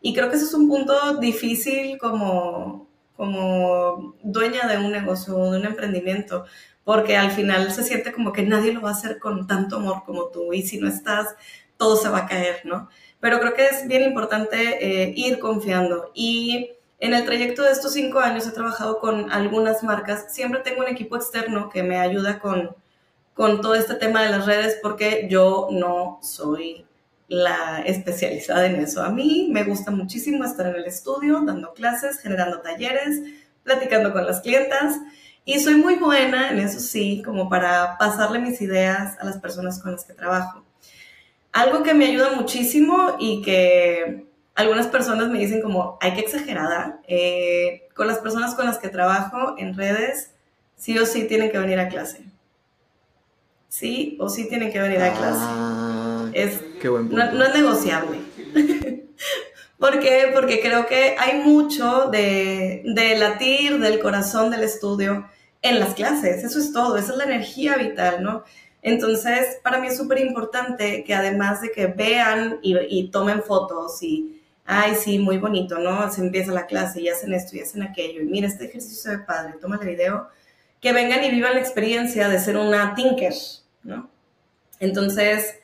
[0.00, 5.58] Y creo que ese es un punto difícil como, como dueña de un negocio, de
[5.58, 6.44] un emprendimiento,
[6.84, 10.02] porque al final se siente como que nadie lo va a hacer con tanto amor
[10.04, 11.34] como tú y si no estás,
[11.76, 12.88] todo se va a caer, ¿no?
[13.20, 17.92] Pero creo que es bien importante eh, ir confiando y en el trayecto de estos
[17.92, 22.38] cinco años he trabajado con algunas marcas, siempre tengo un equipo externo que me ayuda
[22.38, 22.74] con,
[23.34, 26.86] con todo este tema de las redes porque yo no soy
[27.28, 29.02] la especializada en eso.
[29.02, 33.20] A mí me gusta muchísimo estar en el estudio, dando clases, generando talleres,
[33.62, 35.00] platicando con las clientas
[35.46, 39.78] y soy muy buena en eso sí, como para pasarle mis ideas a las personas
[39.78, 40.64] con las que trabajo.
[41.52, 47.00] Algo que me ayuda muchísimo y que algunas personas me dicen como, hay que exagerada,
[47.06, 50.30] eh, con las personas con las que trabajo en redes,
[50.76, 52.24] sí o sí tienen que venir a clase.
[53.68, 55.83] Sí o sí tienen que venir a clase.
[56.34, 58.18] Es, no, es negociable.
[59.78, 60.30] ¿Por qué?
[60.34, 65.28] Porque creo que hay mucho de, de, latir del corazón del estudio
[65.62, 66.44] en las clases.
[66.44, 68.44] Eso es todo, esa es la energía vital, ¿no?
[68.82, 74.02] Entonces, para mí es súper importante que además de que vean y, y, tomen fotos
[74.02, 76.10] y, ay, sí, muy bonito, ¿no?
[76.12, 79.18] Se empieza la clase y hacen esto y hacen aquello, y mira, este ejercicio ve
[79.20, 80.28] padre, toma el video,
[80.80, 83.32] que vengan y vivan la experiencia de ser una tinker,
[83.84, 84.10] ¿no?
[84.80, 85.56] Entonces,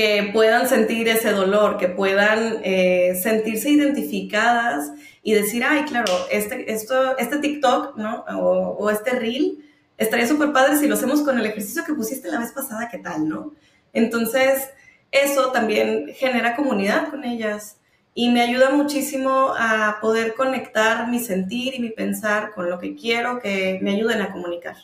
[0.00, 6.72] que puedan sentir ese dolor, que puedan eh, sentirse identificadas y decir, ay, claro, este,
[6.72, 8.24] este TikTok, ¿no?
[8.38, 9.62] O, este reel,
[9.98, 12.96] estaría súper padre si lo hacemos con el ejercicio que pusiste la vez pasada, ¿qué
[12.96, 13.52] tal, no?
[13.92, 14.70] Entonces,
[15.10, 17.76] eso también genera comunidad con ellas
[18.14, 22.96] y me ayuda muchísimo a poder conectar mi sentir y mi pensar con lo que
[22.96, 24.76] quiero que me ayuden a comunicar.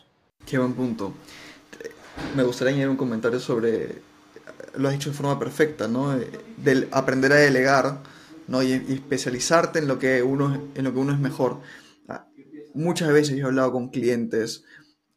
[0.44, 1.14] Qué buen punto
[2.34, 4.00] me gustaría añadir un comentario sobre,
[4.76, 6.18] lo has dicho de forma perfecta, ¿no?
[6.56, 8.02] Del aprender a delegar,
[8.46, 8.62] ¿no?
[8.62, 11.60] Y, especializarte en lo, que uno, en lo que uno es mejor.
[12.08, 12.28] Ah,
[12.74, 14.64] muchas veces yo he hablado con clientes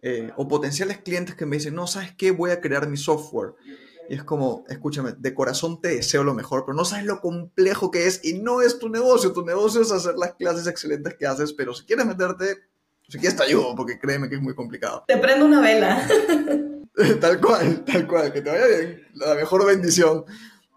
[0.01, 2.31] eh, o potenciales clientes que me dicen, no, ¿sabes qué?
[2.31, 3.53] Voy a crear mi software.
[4.09, 7.91] Y es como, escúchame, de corazón te deseo lo mejor, pero no sabes lo complejo
[7.91, 9.33] que es y no es tu negocio.
[9.33, 12.57] Tu negocio es hacer las clases excelentes que haces, pero si quieres meterte,
[13.07, 15.03] si quieres te ayudo, porque créeme que es muy complicado.
[15.07, 16.07] Te prendo una vela.
[17.21, 20.25] tal cual, tal cual, que te vaya bien, la mejor bendición.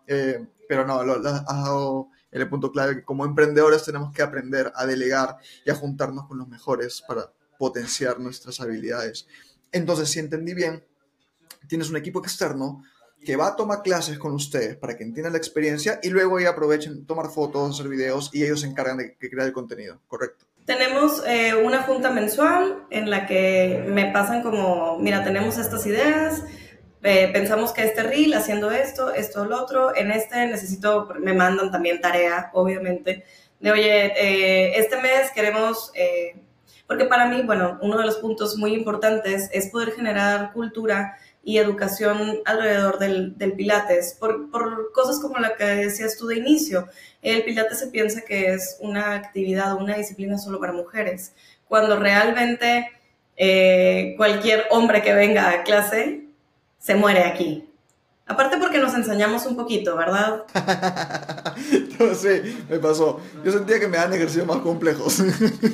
[0.06, 4.72] Eh, pero no, lo, has dado el punto clave que como emprendedores tenemos que aprender
[4.74, 9.26] a delegar y a juntarnos con los mejores para potenciar nuestras habilidades.
[9.70, 10.84] Entonces, si entendí bien,
[11.68, 12.82] tienes un equipo externo
[13.24, 16.44] que va a tomar clases con ustedes para que entiendan la experiencia y luego ahí
[16.44, 20.46] aprovechen tomar fotos, hacer videos y ellos se encargan de crear el contenido, ¿correcto?
[20.64, 26.44] Tenemos eh, una junta mensual en la que me pasan como, mira, tenemos estas ideas,
[27.02, 31.72] eh, pensamos que este reel haciendo esto, esto, lo otro, en este necesito, me mandan
[31.72, 33.24] también tarea, obviamente,
[33.58, 35.92] de, oye, eh, este mes queremos,
[36.86, 41.58] porque para mí, bueno, uno de los puntos muy importantes es poder generar cultura y
[41.58, 46.88] educación alrededor del, del Pilates, por, por, cosas como la que decías tú de inicio.
[47.20, 51.32] El Pilates se piensa que es una actividad, una disciplina solo para mujeres,
[51.66, 52.90] cuando realmente
[53.36, 56.26] eh, cualquier hombre que venga a clase
[56.78, 57.68] se muere aquí.
[58.32, 60.44] Aparte porque nos enseñamos un poquito, ¿verdad?
[62.14, 63.20] sí, me pasó.
[63.44, 65.22] Yo sentía que me dan ejercicios más complejos.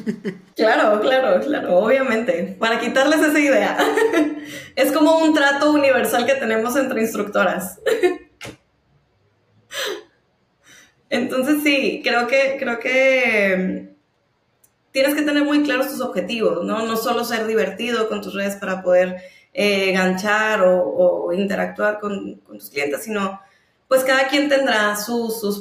[0.57, 2.57] claro, claro, claro, obviamente.
[2.59, 3.79] Para quitarles esa idea.
[4.75, 7.79] es como un trato universal que tenemos entre instructoras.
[11.11, 13.95] Entonces sí, creo que, creo que
[14.91, 16.85] tienes que tener muy claros tus objetivos, ¿no?
[16.85, 19.23] No solo ser divertido con tus redes para poder
[19.61, 23.41] eh, ganchar o, interactuar con, tus clientes, sino
[23.89, 25.61] pues cada quien tendrá sus,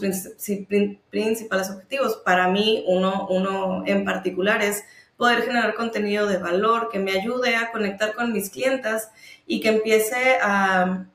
[1.09, 2.17] principales objetivos.
[2.17, 4.83] Para mí, uno, uno en particular es
[5.17, 9.09] poder generar contenido de valor que me ayude a conectar con mis clientas
[9.47, 11.07] y que empiece a,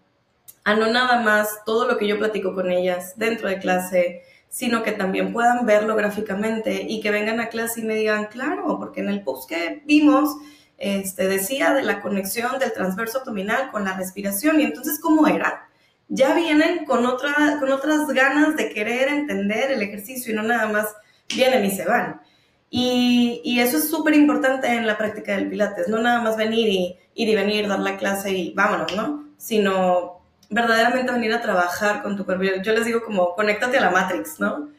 [0.64, 4.82] a no nada más todo lo que yo platico con ellas dentro de clase, sino
[4.82, 9.02] que también puedan verlo gráficamente y que vengan a clase y me digan, claro, porque
[9.02, 10.34] en el post que vimos
[10.82, 15.68] este, decía de la conexión del transverso abdominal con la respiración y entonces, ¿cómo era?
[16.08, 20.66] Ya vienen con, otra, con otras ganas de querer entender el ejercicio y no nada
[20.66, 20.88] más
[21.34, 22.20] vienen y se van.
[22.68, 26.98] Y, eso es súper importante en la práctica del Pilates, no nada más venir y
[27.14, 29.28] ir y venir, dar la clase y vámonos, ¿no?
[29.36, 30.20] Sino
[30.50, 32.42] verdaderamente venir a trabajar con tu cuerpo.
[32.42, 34.70] Yo les digo como, conéctate a la Matrix, ¿no?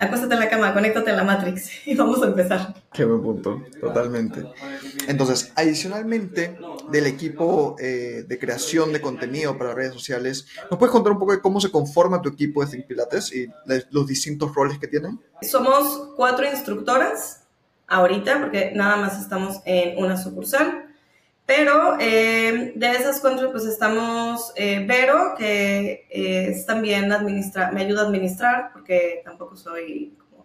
[0.00, 2.74] Acuéstate en la cama, conéctate a la Matrix y vamos a empezar.
[2.92, 4.44] Qué buen punto, totalmente.
[5.08, 6.56] Entonces, adicionalmente
[6.90, 11.32] del equipo eh, de creación de contenido para redes sociales, ¿nos puedes contar un poco
[11.32, 13.48] de cómo se conforma tu equipo de Think Pilates y
[13.90, 15.20] los distintos roles que tienen?
[15.42, 17.42] Somos cuatro instructoras
[17.88, 20.87] ahorita, porque nada más estamos en una sucursal.
[21.48, 27.80] Pero eh, de esas cuatro, pues estamos eh, Vero, que eh, es también administra me
[27.80, 30.44] ayuda a administrar, porque tampoco soy como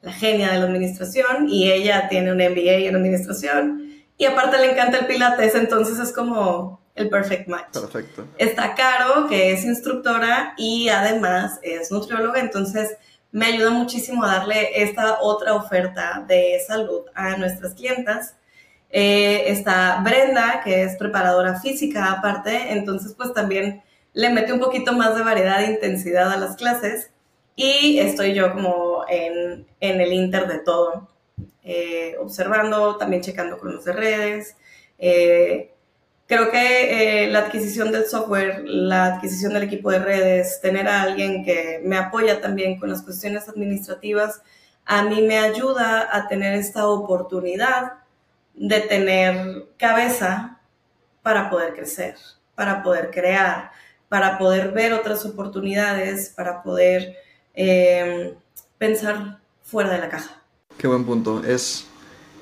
[0.00, 4.72] la genia de la administración, y ella tiene un MBA en administración, y aparte le
[4.72, 7.74] encanta el pilates, entonces es como el perfect match.
[7.74, 8.26] Perfecto.
[8.38, 12.96] Está Caro, que es instructora y además es nutrióloga, entonces
[13.32, 18.36] me ayuda muchísimo a darle esta otra oferta de salud a nuestras clientas
[18.94, 23.82] eh, está Brenda, que es preparadora física aparte, entonces pues también
[24.12, 27.10] le mete un poquito más de variedad e intensidad a las clases.
[27.56, 31.08] Y estoy yo como en, el inter de todo,
[31.64, 34.56] eh, observando, también checando con los de redes.
[34.98, 35.72] Eh,
[36.26, 41.44] creo que la adquisición del software, la adquisición del equipo de redes, tener a alguien
[41.44, 44.42] que me apoya también con las cuestiones administrativas,
[44.84, 48.01] a mí me ayuda a tener esta oportunidad
[48.54, 50.60] de tener cabeza
[51.22, 52.16] para poder crecer,
[52.54, 53.72] para poder crear,
[54.08, 57.16] para poder ver otras oportunidades, para poder
[57.54, 58.34] em,
[58.78, 60.42] pensar fuera de la caja.
[60.76, 61.42] Qué buen punto.
[61.44, 61.86] Es,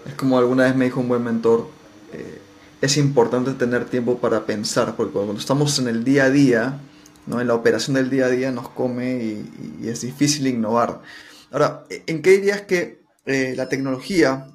[0.06, 1.68] es como alguna vez me dijo un buen mentor,
[2.12, 2.40] eh,
[2.80, 6.78] es importante tener tiempo para pensar, porque cuando estamos en el día a día,
[7.26, 7.40] ¿no?
[7.40, 9.44] en la operación del día a día nos come
[9.80, 11.02] y, es difícil innovar.
[11.50, 14.46] Ahora, ¿en qué dirías que eh, la tecnología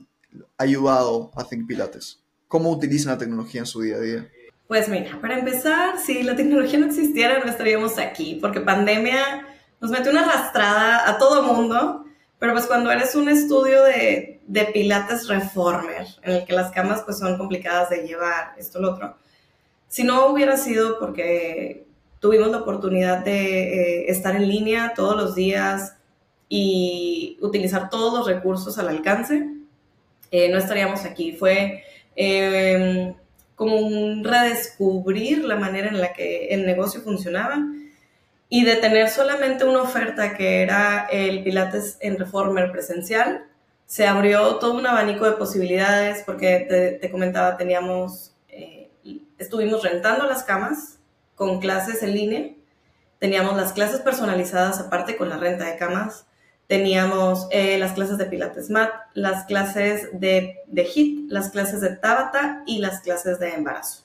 [0.57, 2.23] ayudado a Think Pilates?
[2.47, 4.29] ¿Cómo utilizan la tecnología en su día a día?
[4.67, 9.47] Pues mira, para empezar, si la tecnología no existiera, no estaríamos aquí, porque pandemia
[9.79, 12.05] nos metió una arrastrada a todo mundo,
[12.39, 17.01] pero pues cuando eres un estudio de, de Pilates Reformer, en el que las camas
[17.03, 19.17] pues son complicadas de llevar, esto, lo otro,
[19.87, 21.85] si no hubiera sido porque
[22.19, 25.95] tuvimos la oportunidad de eh, estar en línea todos los días
[26.49, 29.54] y utilizar todos los recursos al alcance,
[30.31, 31.33] eh, no estaríamos aquí.
[31.33, 31.83] Fue
[32.15, 33.13] em,
[33.55, 37.57] como un redescubrir la manera en la que el negocio funcionaba
[38.49, 43.45] y de tener solamente una oferta que era el Pilates en Reformer presencial,
[43.85, 48.89] se abrió todo un abanico de posibilidades porque te, comentaba, teníamos, eh,
[49.37, 50.99] estuvimos rentando las camas
[51.35, 52.49] con clases en línea,
[53.19, 56.25] teníamos las clases personalizadas aparte con la renta de camas,
[56.67, 61.95] teníamos eh, las clases de Pilates Mat, las clases de, de HIT, las clases de
[61.95, 64.03] Tabata y las clases de embarazo.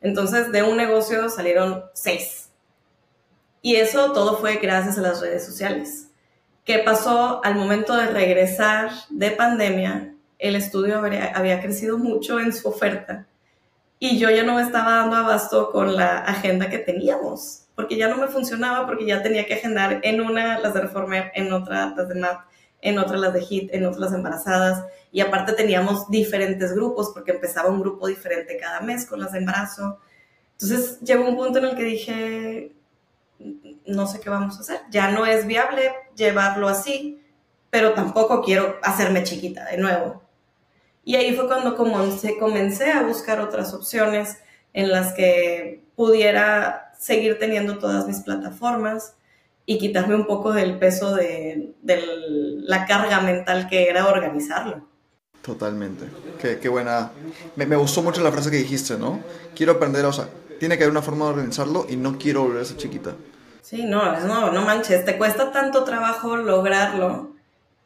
[0.00, 2.50] Entonces, de un negocio salieron seis.
[3.62, 6.08] Y eso todo fue gracias a las redes sociales.
[6.64, 10.14] ¿Qué pasó al momento de regresar de pandemia?
[10.38, 13.26] El estudio había crecido mucho en su oferta
[13.98, 18.08] y yo ya no me estaba dando abasto con la agenda que teníamos porque ya
[18.08, 21.94] no me funcionaba, porque ya tenía que agendar en una las de Reformer, en otra
[21.94, 22.40] las de MAT,
[22.80, 27.30] en otra las de HIT, en otra las embarazadas, y aparte teníamos diferentes grupos, porque
[27.30, 30.00] empezaba un grupo diferente cada mes con las de embarazo.
[30.54, 32.72] Entonces llegó un punto en el que dije,
[33.86, 37.22] no sé qué vamos a hacer, ya no es viable llevarlo así,
[37.70, 40.20] pero tampoco quiero hacerme chiquita de nuevo.
[41.04, 44.38] Y ahí fue cuando comencé, comencé a buscar otras opciones
[44.72, 49.14] en las que pudiera seguir teniendo todas mis plataformas
[49.64, 54.86] y quitarme un poco del peso de, la carga mental que era organizarlo.
[55.42, 56.06] Totalmente.
[56.40, 57.10] Qué, buena.
[57.56, 59.20] Me, me, gustó mucho la frase que dijiste, ¿no?
[59.54, 60.28] Quiero aprender, o sea,
[60.58, 63.14] tiene que haber una forma de organizarlo y no quiero volver a ser chiquita.
[63.62, 67.34] Sí, no, no, no manches, te cuesta tanto trabajo lograrlo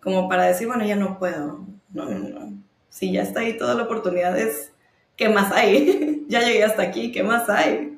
[0.03, 1.67] como para decir, bueno, ya no puedo.
[1.91, 2.53] No, no, no.
[2.89, 4.73] Si ya está ahí toda la oportunidad es,
[5.17, 6.25] ¿qué más hay?
[6.29, 7.92] ya llegué hasta aquí, ¿qué más hay?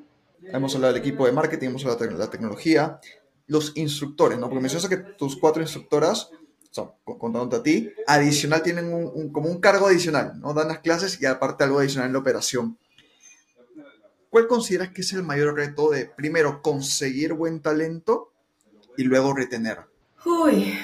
[0.52, 3.00] Hemos hablado del equipo de marketing, hemos hablado de la tecnología,
[3.46, 4.48] los instructores, ¿no?
[4.48, 9.48] Porque mencionas que tus cuatro instructoras, o sea, contándote a ti, adicional tienen un, como
[9.48, 10.54] un cargo adicional, ¿no?
[10.54, 12.78] Dan las clases y aparte algo adicional en la operación.
[14.30, 18.32] ¿Cuál consideras que es el mayor reto de, primero, conseguir buen talento
[18.96, 19.78] y luego retener?
[20.24, 20.76] Uy,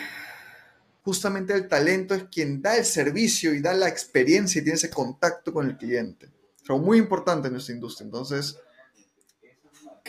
[1.02, 4.90] justamente el talento es quien da el servicio y da la experiencia y tiene ese
[4.90, 6.30] contacto con el cliente.
[6.62, 8.04] Es algo muy importante en nuestra industria.
[8.04, 8.56] Entonces,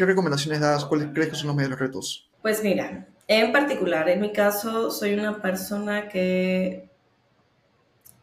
[0.02, 0.84] ¿qué recomendaciones das?
[0.86, 2.28] ¿Cuáles crees que son los mayores retos?
[2.41, 6.89] Pues mira, en particular, en mi caso, soy una persona que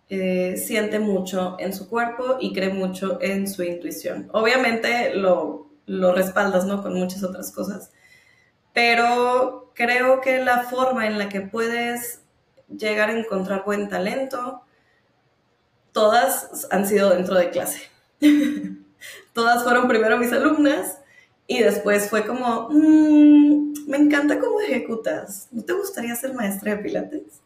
[0.09, 4.29] eh, siente mucho en su cuerpo y cree mucho en su intuición.
[4.33, 6.83] Obviamente lo, lo respaldas, ¿no?
[6.83, 7.93] Con muchas otras cosas.
[8.73, 12.23] Pero creo que la forma en la que puedes
[12.67, 14.63] llegar a encontrar buen talento,
[15.93, 17.83] todas han sido dentro de clase.
[19.33, 20.98] todas fueron primero mis alumnas
[21.49, 26.83] y después fue como, mm, me encanta cómo ejecutas, ¿no te gustaría ser maestra de
[26.83, 27.41] pilates?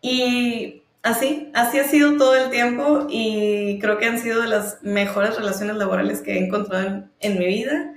[0.00, 4.82] Y así, así ha sido todo el tiempo y creo que han sido de las
[4.82, 7.94] mejores relaciones laborales que he encontrado en, en mi vida.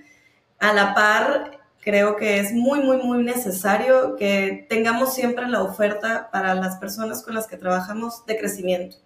[0.59, 6.30] A la par, creo que es muy, muy, muy necesario que tengamos siempre la oferta
[6.32, 8.97] para las personas con las que trabajamos de crecimiento.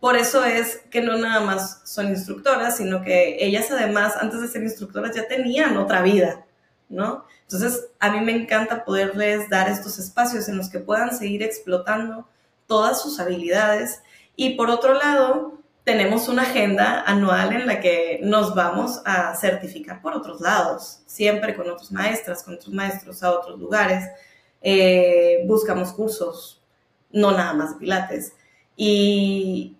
[0.00, 4.48] Por eso es que no nada más son instructoras, sino que ellas además, antes de
[4.48, 6.46] ser instructoras, ya tenían otra vida,
[6.88, 7.26] ¿no?
[7.42, 12.26] Entonces, a mí me encanta poderles dar estos espacios en los que puedan seguir explotando
[12.66, 14.02] todas sus habilidades.
[14.36, 20.00] Y por otro lado, tenemos una agenda anual en la que nos vamos a certificar
[20.00, 24.08] por otros lados, siempre con otros maestras, con otros maestros a otros lugares.
[24.62, 26.62] Eh, buscamos cursos,
[27.10, 28.32] no nada más pilates.
[28.76, 29.76] Y,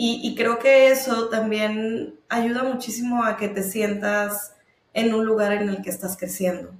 [0.00, 4.54] y, creo que eso también ayuda muchísimo a que te sientas
[4.94, 6.70] en un lugar en el que estás creciendo.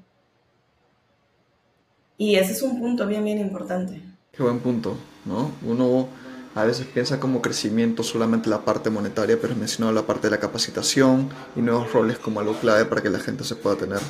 [2.17, 4.01] Y ese es un punto bien, bien importante.
[4.31, 5.51] Qué buen punto, ¿no?
[5.63, 6.09] Uno
[6.55, 10.37] a veces piensa como crecimiento solamente la parte monetaria, pero he mencionado la parte de
[10.37, 14.01] la capacitación y nuevos roles como algo clave para que la gente se pueda tener.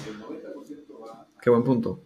[1.40, 2.02] Qué buen punto.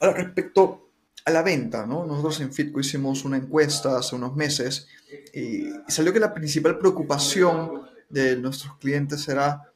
[0.00, 0.88] Ahora, respecto
[1.24, 2.04] a la venta, ¿no?
[2.04, 4.88] Nosotros en Fitco hicimos una encuesta hace unos meses
[5.34, 9.72] y salió que la principal preocupación de nuestros clientes era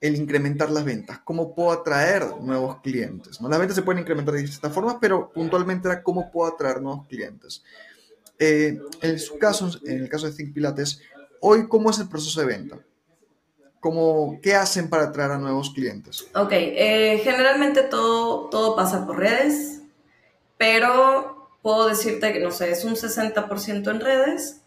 [0.00, 3.40] el incrementar las ventas, cómo puedo atraer nuevos clientes.
[3.40, 3.48] ¿no?
[3.48, 7.06] Las ventas se pueden incrementar de distintas formas, pero puntualmente era cómo puedo atraer nuevos
[7.06, 7.62] clientes.
[8.38, 11.00] Eh, en su caso, en el caso de Think Pilates,
[11.40, 12.78] hoy, ¿cómo es el proceso de venta?
[13.80, 16.26] ¿Cómo, ¿Qué hacen para atraer a nuevos clientes?
[16.34, 19.82] Ok, eh, generalmente todo, todo pasa por redes,
[20.58, 21.35] pero
[21.66, 24.62] puedo decirte que, no sé, es un 60% en redes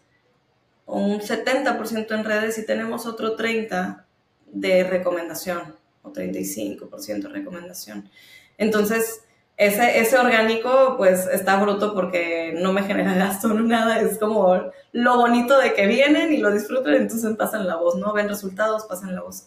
[0.84, 4.04] o un 70% en redes y tenemos otro 30%
[4.48, 8.10] de recomendación o 35% de recomendación.
[8.58, 9.22] Entonces,
[9.56, 14.70] ese, ese orgánico pues está bruto porque no me genera gasto no nada, es como
[14.92, 18.12] lo bonito de que vienen y lo disfrutan, entonces pasan la voz, ¿no?
[18.12, 19.46] Ven resultados, pasan la voz.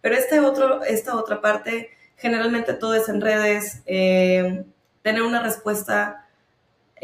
[0.00, 4.64] Pero este otro, esta otra parte, generalmente todo es en redes, eh,
[5.02, 6.23] tener una respuesta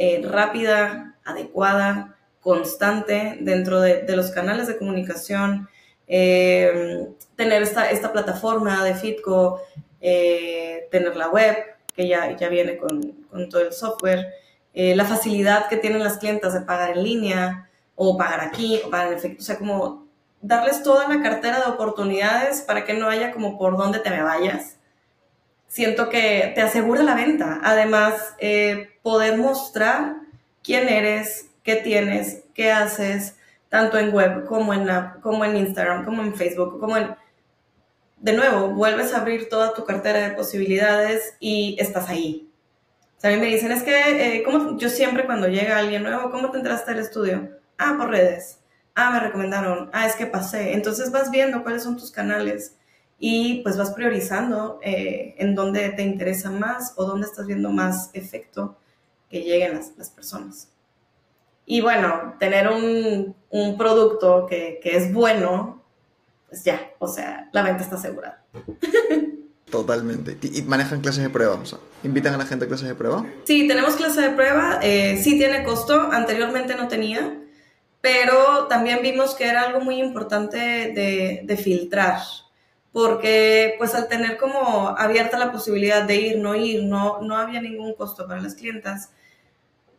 [0.03, 5.68] eh, rápida, adecuada, constante dentro de, los canales de comunicación,
[6.09, 9.61] eh, tener esta, esta plataforma de Fitco,
[10.01, 11.55] tener la web,
[11.94, 14.26] que ya, ya viene con, con todo el software,
[14.72, 18.88] eh, la facilidad que tienen las clientas de pagar en línea o pagar aquí o
[18.88, 20.07] pagar en efecto, o sea, como
[20.40, 24.22] darles toda la cartera de oportunidades para que no haya como por dónde te me
[24.22, 24.78] vayas.
[25.70, 27.60] Siento que te asegura la venta.
[27.62, 30.16] Además, eh, poder mostrar
[30.64, 33.36] quién eres, qué tienes, qué haces,
[33.68, 37.14] tanto en web como en Instagram, como en Facebook, como en
[38.16, 42.50] de nuevo, vuelves a abrir toda tu cartera de posibilidades y estás ahí.
[43.16, 44.44] O sea, a me dicen, es que, eh,
[44.76, 47.48] yo siempre cuando llega alguien nuevo, ¿cómo te entraste al estudio?
[47.78, 48.58] Ah, por redes.
[48.96, 49.88] Ah, me recomendaron.
[49.92, 50.74] Ah, es que pasé.
[50.74, 52.76] Entonces vas viendo cuáles son tus canales
[53.20, 58.10] y pues vas priorizando eh, en dónde te interesa más o dónde estás viendo más
[58.14, 58.76] efecto
[59.28, 60.70] que lleguen las, las personas.
[61.66, 65.80] Y bueno, tener un, un producto que, que es bueno
[66.48, 68.42] pues ya, o sea, la venta está asegurada.
[69.70, 70.36] Totalmente.
[70.42, 71.54] ¿Y manejan clases de prueba?
[71.54, 73.24] O sea, ¿Invitan a la gente a clases de prueba?
[73.44, 74.80] Sí, tenemos clases de prueba.
[74.82, 76.08] Eh, sí tiene costo.
[76.10, 77.38] Anteriormente no tenía.
[78.00, 82.18] Pero también vimos que era algo muy importante de, de filtrar.
[82.93, 87.61] Porque pues al tener como abierta la posibilidad de ir, no ir, no, no había
[87.61, 89.11] ningún costo para las clientas.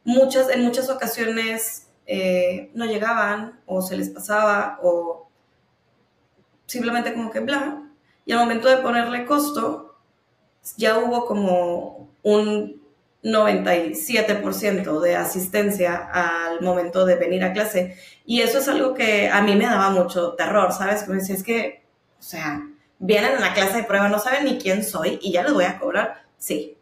[0.03, 5.29] Muchas, en muchas ocasiones eh, no llegaban o se les pasaba o
[6.65, 7.83] simplemente como que bla,
[8.25, 9.95] y al momento de ponerle costo,
[10.77, 12.81] ya hubo como un
[13.23, 17.95] 97% de asistencia al momento de venir a clase.
[18.25, 21.07] Y eso es algo que a mí me daba mucho terror, ¿sabes?
[21.07, 21.83] Me decía, es que,
[22.19, 22.67] o sea,
[23.01, 25.65] vienen a la clase de prueba, no saben ni quién soy y ya les voy
[25.65, 26.23] a cobrar.
[26.37, 26.77] Sí.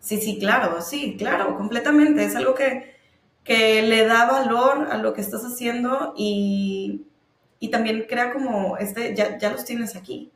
[0.00, 2.24] Sí, sí, claro, sí, claro, completamente.
[2.24, 2.96] Es algo que,
[3.44, 7.02] que le da valor a lo que estás haciendo y,
[7.58, 10.32] y también crea como, este, ya, ya los tienes aquí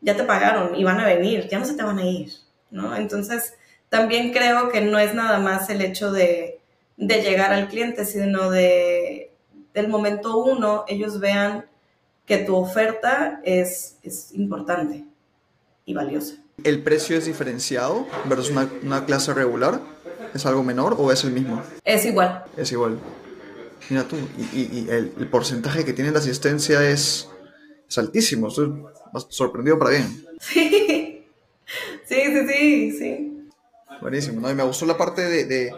[0.00, 2.30] ya te pagaron y van a venir, ya no se te van a ir,
[2.70, 2.96] ¿no?
[2.96, 3.54] Entonces,
[3.88, 6.60] también creo que no es nada más el hecho de,
[6.96, 9.30] llegar al cliente, sino de
[9.74, 11.66] del momento uno, ellos vean
[12.28, 15.04] que tu oferta es, es importante
[15.86, 16.36] y valiosa.
[16.62, 19.80] ¿El precio es diferenciado versus una, clase regular?
[20.34, 21.62] ¿Es algo menor o es el mismo?
[21.84, 22.44] Es igual.
[22.56, 22.98] Es igual.
[23.88, 24.16] Mira tú,
[24.52, 27.30] y, el, porcentaje que tiene la asistencia es,
[27.88, 28.48] es altísimo.
[28.48, 28.84] Estoy
[29.30, 30.24] sorprendido para bien.
[32.06, 33.48] Sí, sí, sí, sí,
[34.00, 34.50] Buenísimo, ¿no?
[34.50, 35.70] Y me gustó la parte de, de,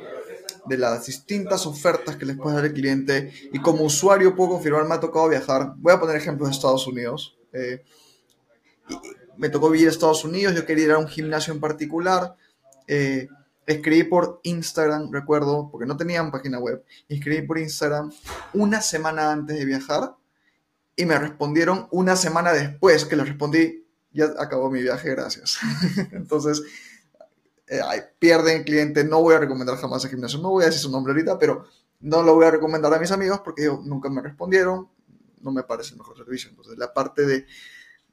[0.68, 3.32] las distintas ofertas que les puede dar el cliente.
[3.52, 5.74] Y como usuario puedo confirmar, me ha tocado viajar.
[5.76, 7.36] Voy a poner ejemplos de Estados Unidos.
[7.52, 7.82] Eh,
[9.36, 12.36] me tocó vivir en Estados Unidos, yo quería ir a un gimnasio en particular.
[12.86, 13.28] Eh,
[13.66, 16.84] escribí por Instagram, recuerdo, porque no tenían página web.
[17.08, 18.12] Escribí por Instagram
[18.52, 20.14] una semana antes de viajar
[20.96, 25.58] y me respondieron una semana después que les respondí, ya acabó mi viaje, gracias.
[26.12, 26.62] Entonces,
[27.71, 27.81] eh,
[28.18, 31.12] pierden cliente, no voy a recomendar jamás el gimnasio, no voy a decir su nombre
[31.12, 31.64] ahorita, pero
[32.01, 34.89] no lo voy a recomendar a mis amigos porque ellos nunca me respondieron,
[35.41, 36.51] no me parece el mejor servicio.
[36.51, 37.47] Entonces, la parte de,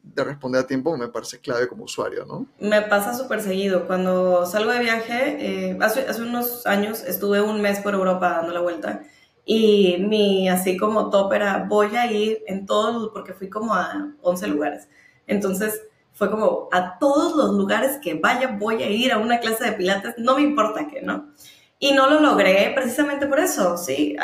[0.04, 2.46] de responder a tiempo me parece clave como usuario, ¿no?
[2.60, 3.88] Me pasa súper seguido.
[3.88, 8.54] Cuando salgo de viaje, eh, hace, hace unos años estuve un mes por Europa dando
[8.54, 9.02] la vuelta
[9.44, 14.14] y mi, así como top era, voy a ir en todos, porque fui como a
[14.22, 14.90] 11 lugares.
[15.26, 15.82] Entonces,
[16.18, 19.74] fue como, a todos los lugares que vaya, voy a ir a una clase de
[19.74, 21.32] pilates, no me importa qué, ¿no?
[21.78, 24.16] Y no lo logré precisamente por eso, ¿sí?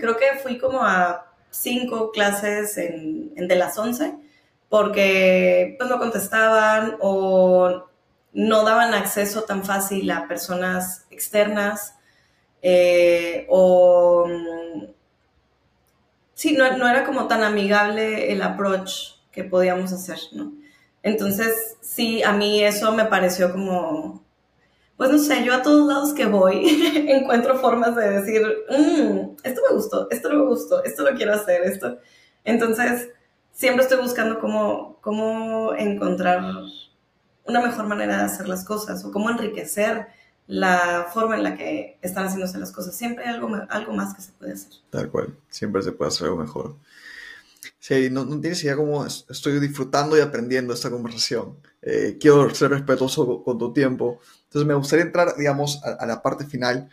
[0.00, 4.14] creo que fui como a cinco clases en, de las 11,
[4.70, 7.84] porque pues no contestaban o
[8.32, 11.96] no daban acceso tan fácil a personas externas
[12.62, 14.84] eh, o mm,
[16.32, 20.52] sí, no, no, era como tan amigable el approach que podíamos hacer, ¿no?
[21.06, 24.24] Entonces, sí, a mí eso me pareció como,
[24.96, 26.66] pues no sé, yo a todos lados que voy
[27.08, 31.32] encuentro formas de decir, mm, esto me gustó, esto no me gustó, esto lo quiero
[31.32, 31.98] hacer, esto.
[32.42, 33.08] Entonces,
[33.52, 36.42] siempre estoy buscando cómo, cómo encontrar
[37.44, 40.08] una mejor manera de hacer las cosas o cómo enriquecer
[40.48, 42.96] la forma en la que están haciéndose las cosas.
[42.96, 44.72] Siempre hay algo, algo más que se puede hacer.
[44.90, 46.74] Tal cual, siempre se puede hacer algo mejor.
[47.78, 51.58] Sí, no, no tienes idea cómo estoy disfrutando y aprendiendo esta conversación.
[51.82, 54.20] Eh, quiero ser respetuoso con tu tiempo.
[54.44, 56.88] Entonces me gustaría entrar, digamos, a, la parte final.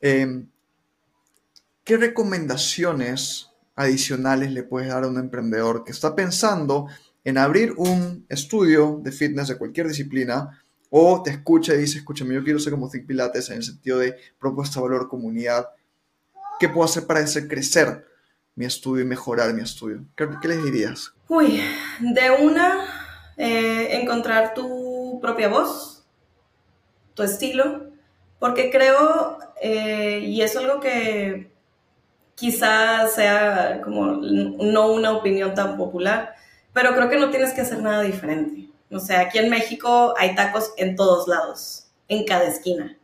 [0.00, 0.48] Em,
[1.84, 6.86] ¿Qué recomendaciones adicionales le puedes dar a un emprendedor que está pensando
[7.24, 12.34] en abrir un estudio de fitness de cualquier disciplina o te escucha y dice, escúchame,
[12.34, 15.68] yo quiero ser como Think Pilates en el sentido de propuesta, valor, comunidad.
[16.58, 18.04] ¿Qué puedo hacer para hacer crecer
[18.60, 20.04] mi estudio y mejorar mi estudio?
[20.14, 21.14] ¿Qué, les dirías?
[21.28, 21.62] Uy,
[21.98, 22.84] de una,
[23.38, 26.04] eh, encontrar tu propia voz,
[27.14, 27.86] tu estilo,
[28.38, 31.50] porque creo, eh, y es algo que
[32.34, 36.34] quizás sea como no una opinión tan popular,
[36.74, 38.68] pero creo que no tienes que hacer nada diferente.
[38.90, 42.94] O sea, aquí en México hay tacos en todos lados, en cada esquina.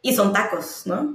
[0.00, 1.14] Y son tacos, ¿no?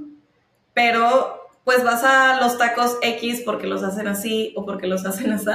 [0.74, 5.32] Pero pues vas a los tacos X porque los hacen así o porque los hacen
[5.32, 5.46] así.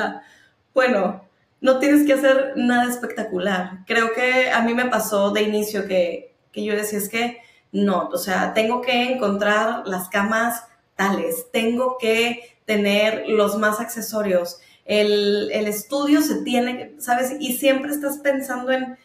[0.74, 1.24] Bueno,
[1.62, 3.86] no tienes que hacer nada espectacular.
[3.86, 7.42] Creo que a mí me pasó de inicio que, que yo decía, es que
[7.72, 10.64] no, o sea, tengo que encontrar las camas
[10.96, 17.36] tales, tengo que tener los más accesorios, el, estudio se tiene, ¿sabes?
[17.40, 18.98] Y siempre estás pensando en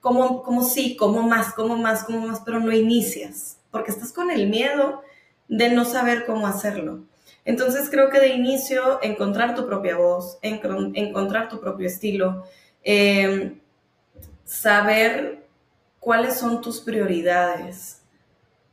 [0.00, 4.30] cómo, cómo sí, cómo más, cómo más, cómo más, pero no inicias, porque estás con
[4.30, 5.02] el miedo
[5.48, 7.00] de no saber cómo hacerlo.
[7.44, 12.44] Entonces creo que de inicio encontrar tu propia voz, encontrar tu propio estilo,
[12.82, 13.60] em,
[14.44, 15.46] saber
[16.00, 18.02] cuáles son tus prioridades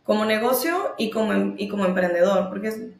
[0.03, 2.91] como negocio y como, em, y como emprendedor, porque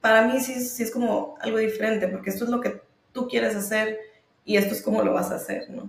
[0.00, 2.80] para mí sí, sí es como algo diferente, porque esto es lo que
[3.12, 3.98] tú quieres hacer
[4.44, 5.88] y esto es cómo lo vas a hacer, ¿no?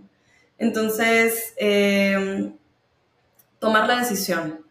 [0.57, 2.53] Entonces, em,
[3.59, 4.66] tomar la decisión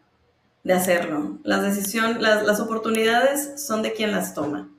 [0.67, 1.39] de hacerlo.
[1.43, 4.69] Las, decisión, las, las, oportunidades son de quien las toma.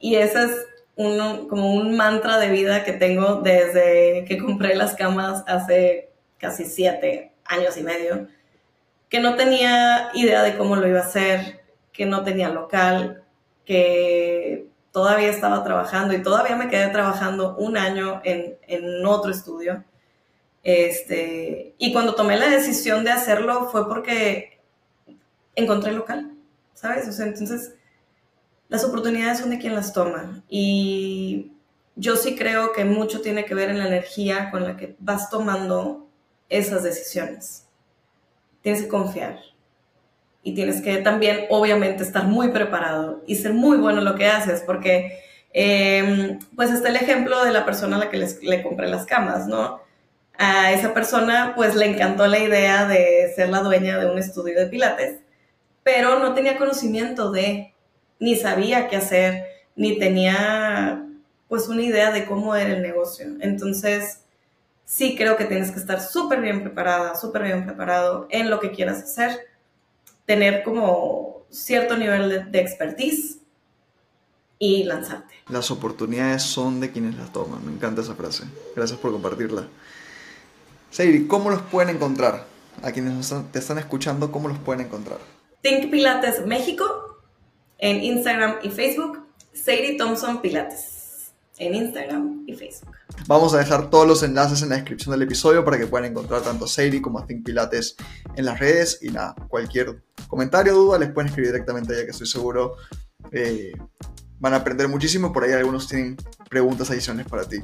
[0.00, 0.50] Y ese es
[0.96, 6.64] uno, como un mantra de vida que tengo desde que compré las camas hace casi
[6.64, 8.26] siete años y medio,
[9.08, 11.60] que no tenía idea de cómo lo iba a hacer,
[11.92, 13.22] que no tenía local,
[13.64, 19.84] que todavía estaba trabajando y todavía me quedé trabajando un año en, en otro estudio.
[20.64, 24.51] Este, y cuando tomé la decisión de hacerlo fue porque
[25.54, 26.32] encontré local,
[26.74, 27.08] ¿sabes?
[27.08, 27.74] O sea, entonces
[28.68, 31.52] las oportunidades son de quien las toma y
[31.94, 35.28] yo sí creo que mucho tiene que ver en la energía con la que vas
[35.28, 36.08] tomando
[36.48, 37.66] esas decisiones.
[38.62, 39.38] Tienes que confiar
[40.42, 44.26] y tienes que también, obviamente, estar muy preparado y ser muy bueno en lo que
[44.26, 45.20] haces, porque,
[45.52, 49.46] em, pues, está el ejemplo de la persona a la que le compré las camas,
[49.46, 49.80] ¿no?
[50.38, 54.58] A esa persona, pues, le encantó la idea de ser la dueña de un estudio
[54.58, 55.20] de pilates
[55.82, 57.74] pero no tenía conocimiento de,
[58.18, 61.06] ni sabía qué hacer, ni tenía
[61.48, 63.26] pues una idea de cómo era el negocio.
[63.40, 64.20] Entonces,
[64.84, 68.72] sí creo que tienes que estar súper bien preparada, súper bien preparado en lo que
[68.72, 69.48] quieras hacer,
[70.24, 73.38] tener como cierto nivel de, expertise
[74.58, 75.34] y lanzarte.
[75.48, 77.64] Las oportunidades son de quienes las toman.
[77.66, 78.44] Me encanta esa frase.
[78.74, 79.66] Gracias por compartirla.
[80.90, 82.46] Seiri, ¿cómo los pueden encontrar?
[82.82, 85.18] A quienes te están escuchando, ¿cómo los pueden encontrar?
[85.62, 87.20] Think Pilates México
[87.78, 89.26] en Instagram y Facebook.
[89.52, 92.96] Sadie Thompson Pilates en Instagram y Facebook.
[93.28, 96.42] Vamos a dejar todos los enlaces en la descripción del episodio para que puedan encontrar
[96.42, 97.96] tanto Sadie como a Think Pilates
[98.34, 98.98] en las redes.
[99.02, 102.76] Y nada, cualquier comentario o duda les pueden escribir directamente ya que estoy seguro
[103.30, 103.72] eh,
[104.40, 105.32] van a aprender muchísimo.
[105.32, 106.16] Por ahí algunos tienen
[106.50, 107.58] preguntas adicionales para ti.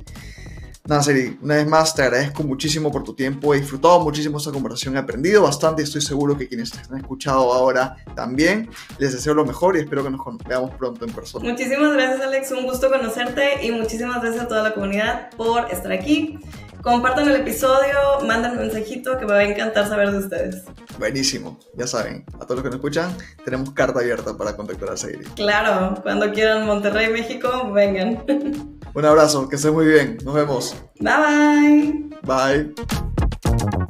[0.89, 3.53] Nada, Seri, una vez más te agradezco muchísimo por tu tiempo.
[3.53, 7.53] He disfrutado muchísimo esta conversación, he aprendido bastante estoy seguro que quienes te han escuchado
[7.53, 8.71] ahora también.
[8.99, 11.47] Les deseo lo mejor y espero que nos veamos pronto en persona.
[11.47, 12.53] Muchísimas gracias, Alex.
[12.53, 16.39] Un gusto conocerte y muchísimas gracias a toda la comunidad por estar aquí.
[16.83, 20.65] Compartan el episodio, manden un mensajito que me va a encantar saber de ustedes.
[20.99, 24.97] Buenísimo, ya saben, a todos los que nos escuchan, tenemos carta abierta para contactar a
[24.97, 25.25] Seri.
[25.37, 28.25] Claro, cuando quieran Monterrey, México, vengan.
[28.95, 30.19] Un abrazo, que estés muy bien.
[30.25, 30.77] Nos vemos.
[30.99, 32.75] Bye bye.
[32.75, 33.85] Bye.